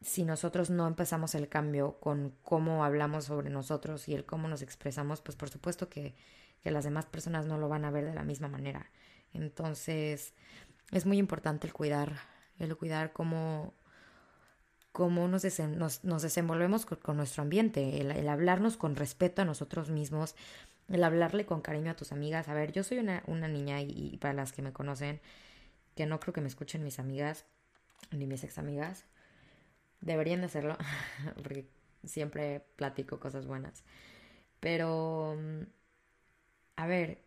si 0.00 0.24
nosotros 0.24 0.70
no 0.70 0.86
empezamos 0.86 1.34
el 1.34 1.48
cambio 1.48 1.98
con 2.00 2.34
cómo 2.42 2.84
hablamos 2.84 3.26
sobre 3.26 3.50
nosotros 3.50 4.08
y 4.08 4.14
el 4.14 4.24
cómo 4.24 4.48
nos 4.48 4.62
expresamos, 4.62 5.20
pues 5.22 5.36
por 5.36 5.48
supuesto 5.48 5.88
que, 5.88 6.14
que 6.62 6.70
las 6.70 6.84
demás 6.84 7.06
personas 7.06 7.46
no 7.46 7.58
lo 7.58 7.68
van 7.68 7.84
a 7.84 7.90
ver 7.90 8.04
de 8.04 8.14
la 8.14 8.24
misma 8.24 8.48
manera. 8.48 8.90
Entonces, 9.32 10.34
es 10.92 11.06
muy 11.06 11.18
importante 11.18 11.66
el 11.66 11.72
cuidar, 11.72 12.20
el 12.58 12.76
cuidar 12.76 13.12
cómo, 13.12 13.72
cómo 14.92 15.26
nos, 15.26 15.42
nos, 16.04 16.22
desenvolvemos 16.22 16.86
con, 16.86 17.16
nuestro 17.16 17.42
ambiente, 17.42 18.00
el, 18.00 18.28
hablarnos 18.28 18.76
con 18.76 18.94
respeto 18.94 19.42
a 19.42 19.46
nosotros 19.46 19.90
mismos, 19.90 20.36
el 20.88 21.02
hablarle 21.02 21.46
con 21.46 21.62
cariño 21.62 21.90
a 21.90 21.96
tus 21.96 22.12
amigas. 22.12 22.48
A 22.48 22.54
ver, 22.54 22.72
yo 22.72 22.84
soy 22.84 22.98
una, 22.98 23.22
una 23.26 23.48
niña 23.48 23.80
y, 23.80 24.18
para 24.20 24.34
las 24.34 24.52
que 24.52 24.60
me 24.60 24.72
conocen, 24.72 25.20
que 25.96 26.06
no 26.06 26.20
creo 26.20 26.34
que 26.34 26.42
me 26.42 26.48
escuchen 26.48 26.84
mis 26.84 26.98
amigas 26.98 27.46
ni 28.10 28.26
mis 28.26 28.44
ex 28.44 28.58
amigas, 28.58 29.06
deberían 30.00 30.40
de 30.40 30.46
hacerlo, 30.46 30.76
porque 31.42 31.66
siempre 32.04 32.60
platico 32.76 33.18
cosas 33.18 33.46
buenas. 33.46 33.82
Pero, 34.60 35.38
a 36.76 36.86
ver, 36.86 37.22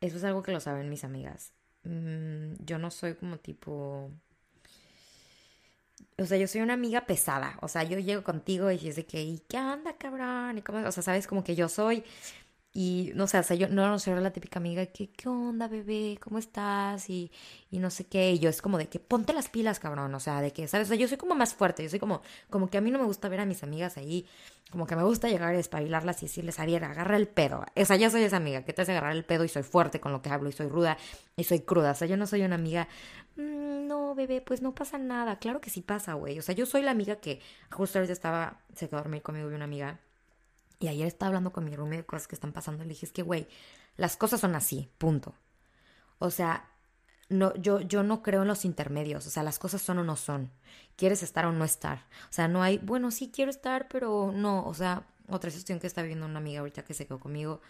eso 0.00 0.16
es 0.18 0.24
algo 0.24 0.42
que 0.44 0.52
lo 0.52 0.60
saben 0.60 0.88
mis 0.88 1.02
amigas. 1.02 1.52
Mm, 1.88 2.52
yo 2.66 2.78
no 2.78 2.90
soy 2.90 3.14
como 3.14 3.38
tipo... 3.38 4.10
O 6.18 6.26
sea, 6.26 6.36
yo 6.36 6.46
soy 6.48 6.60
una 6.60 6.74
amiga 6.74 7.06
pesada. 7.06 7.58
O 7.62 7.68
sea, 7.68 7.82
yo 7.84 7.98
llego 7.98 8.22
contigo 8.24 8.70
y 8.70 8.74
dices 8.74 8.96
de 8.96 9.06
que, 9.06 9.22
¿y 9.22 9.38
qué 9.48 9.58
onda, 9.58 9.96
cabrón? 9.96 10.62
O 10.86 10.92
sea, 10.92 11.02
sabes 11.02 11.26
como 11.26 11.44
que 11.44 11.54
yo 11.54 11.68
soy. 11.68 12.04
Y 12.80 13.10
no 13.16 13.26
sé, 13.26 13.36
o 13.40 13.42
sea, 13.42 13.56
yo 13.56 13.66
no, 13.66 13.98
soy 13.98 14.14
la 14.20 14.30
típica 14.30 14.60
amiga 14.60 14.86
que, 14.86 15.10
¿qué 15.10 15.28
onda, 15.28 15.66
bebé? 15.66 16.16
¿Cómo 16.22 16.38
estás? 16.38 17.10
Y, 17.10 17.32
y 17.72 17.80
no 17.80 17.90
sé 17.90 18.06
qué. 18.06 18.30
Y 18.30 18.38
yo 18.38 18.48
es 18.48 18.62
como 18.62 18.78
de 18.78 18.88
que 18.88 19.00
ponte 19.00 19.32
las 19.32 19.48
pilas, 19.48 19.80
cabrón. 19.80 20.14
O 20.14 20.20
sea, 20.20 20.40
de 20.40 20.52
que, 20.52 20.68
¿sabes? 20.68 20.86
O 20.86 20.90
sea, 20.90 20.96
yo 20.96 21.08
soy 21.08 21.16
como 21.18 21.34
más 21.34 21.54
fuerte. 21.54 21.82
Yo 21.82 21.90
soy 21.90 21.98
como, 21.98 22.22
como 22.50 22.70
que 22.70 22.78
a 22.78 22.80
mí 22.80 22.92
no 22.92 23.00
me 23.00 23.04
gusta 23.04 23.28
ver 23.28 23.40
a 23.40 23.46
mis 23.46 23.64
amigas 23.64 23.96
ahí. 23.96 24.26
Como 24.70 24.86
que 24.86 24.94
me 24.94 25.02
gusta 25.02 25.28
llegar 25.28 25.56
a 25.56 25.58
espabilarlas 25.58 26.22
y 26.22 26.26
decirles, 26.26 26.60
Ariel, 26.60 26.84
agarra 26.84 27.16
el 27.16 27.26
pedo. 27.26 27.64
O 27.74 27.84
sea, 27.84 27.96
yo 27.96 28.10
soy 28.10 28.22
esa 28.22 28.36
amiga 28.36 28.62
que 28.62 28.72
te 28.72 28.82
hace 28.82 28.92
agarrar 28.92 29.16
el 29.16 29.24
pedo 29.24 29.42
y 29.42 29.48
soy 29.48 29.64
fuerte 29.64 29.98
con 29.98 30.12
lo 30.12 30.22
que 30.22 30.30
hablo 30.30 30.48
y 30.48 30.52
soy 30.52 30.68
ruda 30.68 30.98
y 31.36 31.42
soy 31.42 31.58
cruda. 31.58 31.90
O 31.90 31.94
sea, 31.96 32.06
yo 32.06 32.16
no 32.16 32.28
soy 32.28 32.42
una 32.42 32.54
amiga, 32.54 32.86
mm, 33.34 33.88
no, 33.88 34.14
bebé, 34.14 34.40
pues 34.40 34.62
no 34.62 34.72
pasa 34.76 34.98
nada. 34.98 35.40
Claro 35.40 35.60
que 35.60 35.70
sí 35.70 35.82
pasa, 35.82 36.14
güey. 36.14 36.38
O 36.38 36.42
sea, 36.42 36.54
yo 36.54 36.64
soy 36.64 36.82
la 36.82 36.92
amiga 36.92 37.16
que 37.16 37.40
justo 37.72 37.98
ahorita 37.98 38.12
estaba, 38.12 38.60
se 38.72 38.86
quedó 38.88 38.98
a 38.98 39.02
dormir 39.02 39.22
conmigo 39.22 39.50
y 39.50 39.54
una 39.54 39.64
amiga 39.64 39.98
y 40.78 40.88
ayer 40.88 41.06
estaba 41.06 41.28
hablando 41.28 41.52
con 41.52 41.64
mi 41.64 41.74
roommate 41.74 41.98
de 41.98 42.06
cosas 42.06 42.28
que 42.28 42.34
están 42.34 42.52
pasando. 42.52 42.84
Le 42.84 42.90
dije, 42.90 43.06
es 43.06 43.12
que, 43.12 43.22
güey, 43.22 43.48
las 43.96 44.16
cosas 44.16 44.40
son 44.40 44.54
así, 44.54 44.88
punto. 44.98 45.34
O 46.18 46.30
sea, 46.30 46.68
no, 47.28 47.54
yo, 47.56 47.80
yo 47.80 48.02
no 48.02 48.22
creo 48.22 48.42
en 48.42 48.48
los 48.48 48.64
intermedios. 48.64 49.26
O 49.26 49.30
sea, 49.30 49.42
las 49.42 49.58
cosas 49.58 49.82
son 49.82 49.98
o 49.98 50.04
no 50.04 50.16
son. 50.16 50.50
Quieres 50.96 51.22
estar 51.22 51.46
o 51.46 51.52
no 51.52 51.64
estar. 51.64 52.06
O 52.30 52.32
sea, 52.32 52.48
no 52.48 52.62
hay, 52.62 52.78
bueno, 52.78 53.10
sí 53.10 53.30
quiero 53.32 53.50
estar, 53.50 53.88
pero 53.88 54.32
no. 54.32 54.64
O 54.66 54.74
sea, 54.74 55.06
otra 55.28 55.50
situación 55.50 55.80
que 55.80 55.86
está 55.86 56.02
viviendo 56.02 56.26
una 56.26 56.38
amiga 56.38 56.60
ahorita 56.60 56.84
que 56.84 56.94
se 56.94 57.06
quedó 57.06 57.18
conmigo. 57.18 57.60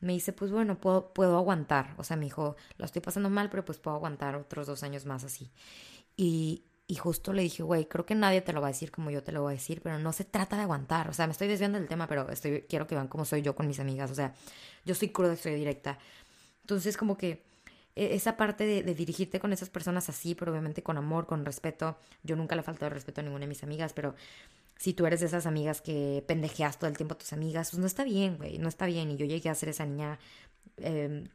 Me 0.00 0.12
dice, 0.12 0.32
pues 0.32 0.50
bueno, 0.50 0.78
puedo, 0.78 1.14
puedo 1.14 1.38
aguantar. 1.38 1.94
O 1.96 2.04
sea, 2.04 2.16
me 2.16 2.24
dijo, 2.24 2.56
lo 2.76 2.84
estoy 2.84 3.00
pasando 3.00 3.30
mal, 3.30 3.48
pero 3.48 3.64
pues 3.64 3.78
puedo 3.78 3.96
aguantar 3.96 4.36
otros 4.36 4.66
dos 4.66 4.82
años 4.82 5.06
más 5.06 5.24
así. 5.24 5.50
Y, 6.16 6.64
y 6.86 6.96
justo 6.96 7.32
le 7.32 7.42
dije, 7.42 7.62
güey, 7.62 7.86
creo 7.86 8.04
que 8.04 8.14
nadie 8.14 8.42
te 8.42 8.52
lo 8.52 8.60
va 8.60 8.68
a 8.68 8.70
decir 8.72 8.90
como 8.90 9.10
yo 9.10 9.22
te 9.22 9.32
lo 9.32 9.42
voy 9.42 9.52
a 9.52 9.56
decir, 9.56 9.80
pero 9.82 9.98
no 9.98 10.12
se 10.12 10.24
trata 10.24 10.56
de 10.56 10.62
aguantar. 10.62 11.08
O 11.08 11.14
sea, 11.14 11.26
me 11.26 11.32
estoy 11.32 11.48
desviando 11.48 11.78
del 11.78 11.88
tema, 11.88 12.06
pero 12.06 12.28
estoy, 12.30 12.62
quiero 12.68 12.86
que 12.86 12.94
vean 12.94 13.08
cómo 13.08 13.24
soy 13.24 13.40
yo 13.40 13.54
con 13.54 13.66
mis 13.66 13.80
amigas. 13.80 14.10
O 14.10 14.14
sea, 14.14 14.34
yo 14.84 14.94
soy 14.94 15.08
cruda, 15.08 15.34
soy 15.36 15.54
directa. 15.54 15.98
Entonces, 16.60 16.96
como 16.98 17.16
que 17.16 17.42
e, 17.96 18.14
esa 18.14 18.36
parte 18.36 18.66
de, 18.66 18.94
dirigirte 18.94 19.40
con 19.40 19.52
esas 19.52 19.70
personas 19.70 20.08
así, 20.10 20.34
pero 20.34 20.52
obviamente 20.52 20.82
con 20.82 20.98
amor, 20.98 21.26
con 21.26 21.44
respeto. 21.46 21.96
Yo 22.22 22.36
nunca 22.36 22.54
le 22.54 22.60
he 22.60 22.64
faltado 22.64 22.90
respeto 22.90 23.20
a 23.22 23.24
ninguna 23.24 23.42
de 23.42 23.48
mis 23.48 23.62
amigas, 23.62 23.94
pero 23.94 24.14
si 24.76 24.92
tú 24.92 25.06
eres 25.06 25.20
de 25.20 25.26
esas 25.26 25.46
amigas 25.46 25.80
que 25.80 26.22
pendejeas 26.26 26.78
todo 26.78 26.90
el 26.90 26.96
tiempo 26.98 27.14
a 27.14 27.18
tus 27.18 27.32
amigas, 27.32 27.70
pues 27.70 27.80
no 27.80 27.86
está 27.86 28.04
bien, 28.04 28.36
güey, 28.36 28.58
no 28.58 28.68
está 28.68 28.86
bien. 28.86 29.10
Y 29.10 29.16
yo 29.16 29.24
llegué 29.26 29.48
a 29.48 29.54
ser 29.54 29.70
esa 29.70 29.86
niña. 29.86 30.18
Eh, 30.78 31.28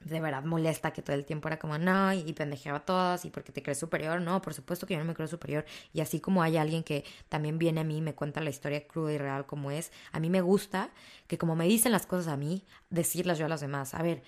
de 0.00 0.20
verdad 0.20 0.44
molesta 0.44 0.92
que 0.92 1.02
todo 1.02 1.14
el 1.14 1.24
tiempo 1.24 1.48
era 1.48 1.58
como 1.58 1.76
no 1.78 2.12
y, 2.12 2.32
pendejeaba 2.32 2.78
a 2.78 2.84
todas 2.84 3.24
y 3.24 3.30
porque 3.30 3.52
te 3.52 3.62
crees 3.62 3.78
superior, 3.78 4.20
no, 4.20 4.40
por 4.40 4.54
supuesto 4.54 4.86
que 4.86 4.94
yo 4.94 5.00
no 5.00 5.04
me 5.04 5.14
creo 5.14 5.28
superior 5.28 5.64
y 5.92 6.00
así 6.00 6.20
como 6.20 6.42
hay 6.42 6.56
alguien 6.56 6.82
que 6.82 7.04
también 7.28 7.58
viene 7.58 7.80
a 7.80 7.84
mí 7.84 7.98
y 7.98 8.00
me 8.02 8.14
cuenta 8.14 8.40
la 8.40 8.50
historia 8.50 8.86
cruda 8.86 9.12
y 9.12 9.18
real 9.18 9.46
como 9.46 9.70
es, 9.70 9.92
a 10.12 10.20
mí 10.20 10.30
me 10.30 10.40
gusta 10.40 10.90
que 11.26 11.38
como 11.38 11.54
me 11.54 11.66
dicen 11.66 11.92
las 11.92 12.06
cosas 12.06 12.32
a 12.32 12.36
mí, 12.36 12.64
decirlas 12.88 13.38
yo 13.38 13.46
a 13.46 13.48
los 13.48 13.60
demás. 13.60 13.94
A 13.94 14.02
ver, 14.02 14.22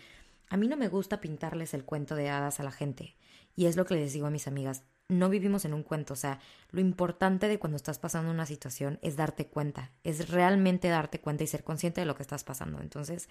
a 0.48 0.56
mí 0.56 0.68
no 0.68 0.76
me 0.76 0.88
gusta 0.88 1.20
pintarles 1.20 1.74
el 1.74 1.84
cuento 1.84 2.14
de 2.14 2.28
hadas 2.28 2.60
a 2.60 2.62
la 2.62 2.72
gente 2.72 3.16
y 3.56 3.66
es 3.66 3.76
lo 3.76 3.86
que 3.86 3.94
les 3.94 4.12
digo 4.12 4.26
a 4.26 4.30
mis 4.30 4.46
amigas, 4.46 4.84
no 5.08 5.28
vivimos 5.28 5.64
en 5.64 5.74
un 5.74 5.82
cuento, 5.82 6.14
o 6.14 6.16
sea, 6.16 6.40
lo 6.70 6.80
importante 6.80 7.48
de 7.48 7.58
cuando 7.58 7.76
estás 7.76 7.98
pasando 7.98 8.30
una 8.30 8.46
situación 8.46 8.98
es 9.02 9.16
darte 9.16 9.46
cuenta, 9.46 9.90
es 10.04 10.30
realmente 10.30 10.88
darte 10.88 11.20
cuenta 11.20 11.44
y 11.44 11.46
ser 11.46 11.64
consciente 11.64 12.00
de 12.00 12.06
lo 12.06 12.14
que 12.14 12.22
estás 12.22 12.44
pasando. 12.44 12.80
Entonces, 12.80 13.28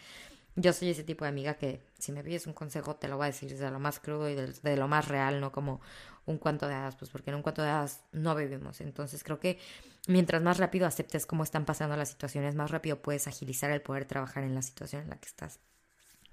yo 0.55 0.73
soy 0.73 0.89
ese 0.89 1.03
tipo 1.03 1.23
de 1.25 1.29
amiga 1.29 1.55
que 1.55 1.81
si 1.97 2.11
me 2.11 2.23
pides 2.23 2.45
un 2.45 2.53
consejo 2.53 2.95
te 2.95 3.07
lo 3.07 3.17
voy 3.17 3.25
a 3.25 3.27
decir 3.27 3.57
de 3.57 3.71
lo 3.71 3.79
más 3.79 3.99
crudo 3.99 4.29
y 4.29 4.35
de, 4.35 4.77
lo 4.77 4.87
más 4.87 5.07
real, 5.07 5.39
no 5.39 5.51
como 5.51 5.81
un 6.25 6.37
cuento 6.37 6.67
de 6.67 6.73
hadas, 6.73 6.95
pues 6.95 7.09
porque 7.09 7.29
en 7.31 7.37
un 7.37 7.41
cuento 7.41 7.61
de 7.61 7.69
hadas 7.69 8.01
no 8.11 8.35
vivimos. 8.35 8.81
Entonces 8.81 9.23
creo 9.23 9.39
que 9.39 9.59
mientras 10.07 10.41
más 10.41 10.57
rápido 10.57 10.85
aceptes 10.85 11.25
cómo 11.25 11.43
están 11.43 11.65
pasando 11.65 11.95
las 11.95 12.09
situaciones, 12.09 12.55
más 12.55 12.69
rápido 12.69 13.01
puedes 13.01 13.27
agilizar 13.27 13.71
el 13.71 13.81
poder 13.81 14.05
trabajar 14.05 14.43
en 14.43 14.53
la 14.53 14.61
situación 14.61 15.03
en 15.03 15.09
la 15.09 15.17
que 15.17 15.27
estás. 15.27 15.59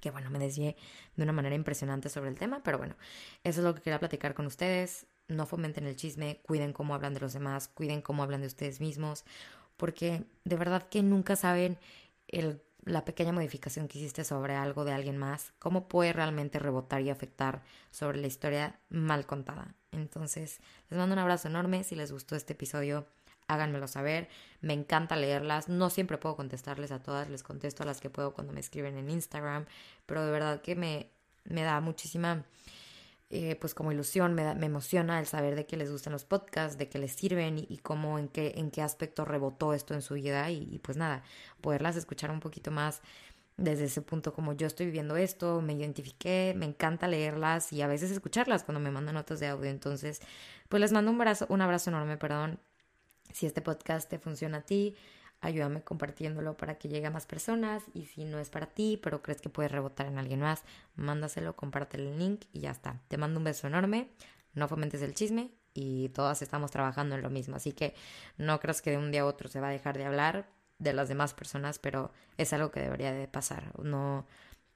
Que 0.00 0.10
bueno, 0.10 0.30
me 0.30 0.38
desvié 0.38 0.76
de 1.16 1.22
una 1.22 1.32
manera 1.32 1.54
impresionante 1.54 2.08
sobre 2.08 2.30
el 2.30 2.38
tema, 2.38 2.62
pero 2.62 2.78
bueno, 2.78 2.96
eso 3.44 3.60
es 3.60 3.64
lo 3.64 3.74
que 3.74 3.82
quería 3.82 3.98
platicar 3.98 4.34
con 4.34 4.46
ustedes. 4.46 5.06
No 5.28 5.46
fomenten 5.46 5.86
el 5.86 5.96
chisme, 5.96 6.40
cuiden 6.42 6.72
cómo 6.72 6.94
hablan 6.94 7.14
de 7.14 7.20
los 7.20 7.32
demás, 7.32 7.68
cuiden 7.68 8.02
cómo 8.02 8.22
hablan 8.22 8.40
de 8.40 8.46
ustedes 8.46 8.80
mismos, 8.80 9.24
porque 9.76 10.24
de 10.44 10.56
verdad 10.56 10.88
que 10.88 11.02
nunca 11.02 11.36
saben 11.36 11.78
la 12.84 13.04
pequeña 13.04 13.32
modificación 13.32 13.88
que 13.88 13.98
hiciste 13.98 14.24
sobre 14.24 14.54
algo 14.54 14.84
de 14.84 14.92
alguien 14.92 15.18
más, 15.18 15.52
cómo 15.58 15.88
puede 15.88 16.12
realmente 16.12 16.58
rebotar 16.58 17.02
y 17.02 17.10
afectar 17.10 17.62
sobre 17.90 18.18
la 18.18 18.26
historia 18.26 18.78
mal 18.88 19.26
contada. 19.26 19.74
Entonces, 19.92 20.60
les 20.90 20.98
mando 20.98 21.14
un 21.14 21.18
abrazo 21.18 21.48
enorme. 21.48 21.84
Si 21.84 21.94
les 21.94 22.12
gustó 22.12 22.36
este 22.36 22.52
episodio, 22.52 23.06
háganmelo 23.46 23.88
saber. 23.88 24.28
Me 24.60 24.74
encanta 24.74 25.16
leerlas. 25.16 25.68
No 25.68 25.90
siempre 25.90 26.18
puedo 26.18 26.36
contestarles 26.36 26.92
a 26.92 27.02
todas, 27.02 27.28
les 27.28 27.42
contesto 27.42 27.82
a 27.82 27.86
las 27.86 28.00
que 28.00 28.10
puedo 28.10 28.34
cuando 28.34 28.52
me 28.52 28.60
escriben 28.60 28.96
en 28.96 29.10
Instagram, 29.10 29.66
pero 30.06 30.24
de 30.24 30.30
verdad 30.30 30.60
que 30.60 30.76
me, 30.76 31.10
me 31.44 31.62
da 31.62 31.80
muchísima 31.80 32.44
eh, 33.30 33.56
pues 33.60 33.74
como 33.74 33.92
ilusión, 33.92 34.34
me, 34.34 34.54
me, 34.54 34.66
emociona 34.66 35.20
el 35.20 35.26
saber 35.26 35.54
de 35.54 35.66
que 35.66 35.76
les 35.76 35.90
gustan 35.90 36.14
los 36.14 36.24
podcasts, 36.24 36.78
de 36.78 36.88
que 36.88 36.98
les 36.98 37.12
sirven 37.12 37.58
y, 37.58 37.78
cómo, 37.78 38.18
en 38.18 38.28
qué, 38.28 38.54
en 38.56 38.70
qué 38.70 38.80
aspecto 38.80 39.26
rebotó 39.26 39.74
esto 39.74 39.92
en 39.92 40.00
su 40.00 40.14
vida 40.14 40.50
y, 40.50 40.78
pues 40.82 40.96
nada, 40.96 41.22
poderlas 41.60 41.96
escuchar 41.96 42.30
un 42.30 42.40
poquito 42.40 42.70
más 42.70 43.02
desde 43.58 43.84
ese 43.84 44.02
punto 44.02 44.32
como 44.32 44.52
yo 44.54 44.66
estoy 44.66 44.86
viviendo 44.86 45.16
esto, 45.16 45.60
me 45.60 45.74
identifiqué, 45.74 46.54
me 46.56 46.64
encanta 46.64 47.08
leerlas 47.08 47.72
y 47.72 47.82
a 47.82 47.86
veces 47.86 48.10
escucharlas 48.10 48.64
cuando 48.64 48.80
me 48.80 48.90
mandan 48.90 49.16
notas 49.16 49.40
de 49.40 49.48
audio. 49.48 49.68
Entonces, 49.68 50.20
pues 50.68 50.80
les 50.80 50.92
mando 50.92 51.10
un 51.10 51.16
abrazo, 51.16 51.46
un 51.50 51.60
abrazo 51.60 51.90
enorme, 51.90 52.16
perdón, 52.16 52.58
si 53.32 53.46
este 53.46 53.60
podcast 53.60 54.08
te 54.08 54.18
funciona 54.18 54.58
a 54.58 54.62
ti 54.62 54.96
ayúdame 55.40 55.82
compartiéndolo 55.82 56.56
para 56.56 56.78
que 56.78 56.88
llegue 56.88 57.06
a 57.06 57.10
más 57.10 57.26
personas 57.26 57.84
y 57.94 58.06
si 58.06 58.24
no 58.24 58.38
es 58.38 58.50
para 58.50 58.66
ti, 58.66 58.98
pero 59.02 59.22
crees 59.22 59.40
que 59.40 59.48
puedes 59.48 59.72
rebotar 59.72 60.06
en 60.06 60.18
alguien 60.18 60.40
más, 60.40 60.64
mándaselo, 60.96 61.56
compártelo 61.56 62.10
el 62.10 62.18
link 62.18 62.44
y 62.52 62.60
ya 62.60 62.70
está. 62.70 63.00
Te 63.08 63.18
mando 63.18 63.38
un 63.38 63.44
beso 63.44 63.66
enorme, 63.66 64.08
no 64.54 64.68
fomentes 64.68 65.02
el 65.02 65.14
chisme 65.14 65.50
y 65.74 66.08
todas 66.10 66.42
estamos 66.42 66.70
trabajando 66.70 67.14
en 67.14 67.22
lo 67.22 67.30
mismo, 67.30 67.56
así 67.56 67.72
que 67.72 67.94
no 68.36 68.58
creas 68.60 68.82
que 68.82 68.90
de 68.90 68.98
un 68.98 69.12
día 69.12 69.22
a 69.22 69.26
otro 69.26 69.48
se 69.48 69.60
va 69.60 69.68
a 69.68 69.72
dejar 69.72 69.96
de 69.96 70.06
hablar 70.06 70.48
de 70.78 70.92
las 70.92 71.08
demás 71.08 71.34
personas, 71.34 71.78
pero 71.78 72.12
es 72.36 72.52
algo 72.52 72.70
que 72.70 72.80
debería 72.80 73.12
de 73.12 73.28
pasar. 73.28 73.72
No, 73.80 74.26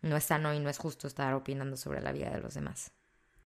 no 0.00 0.16
es 0.16 0.24
sano 0.24 0.52
y 0.52 0.60
no 0.60 0.68
es 0.68 0.78
justo 0.78 1.06
estar 1.06 1.34
opinando 1.34 1.76
sobre 1.76 2.00
la 2.00 2.12
vida 2.12 2.30
de 2.30 2.40
los 2.40 2.54
demás. 2.54 2.92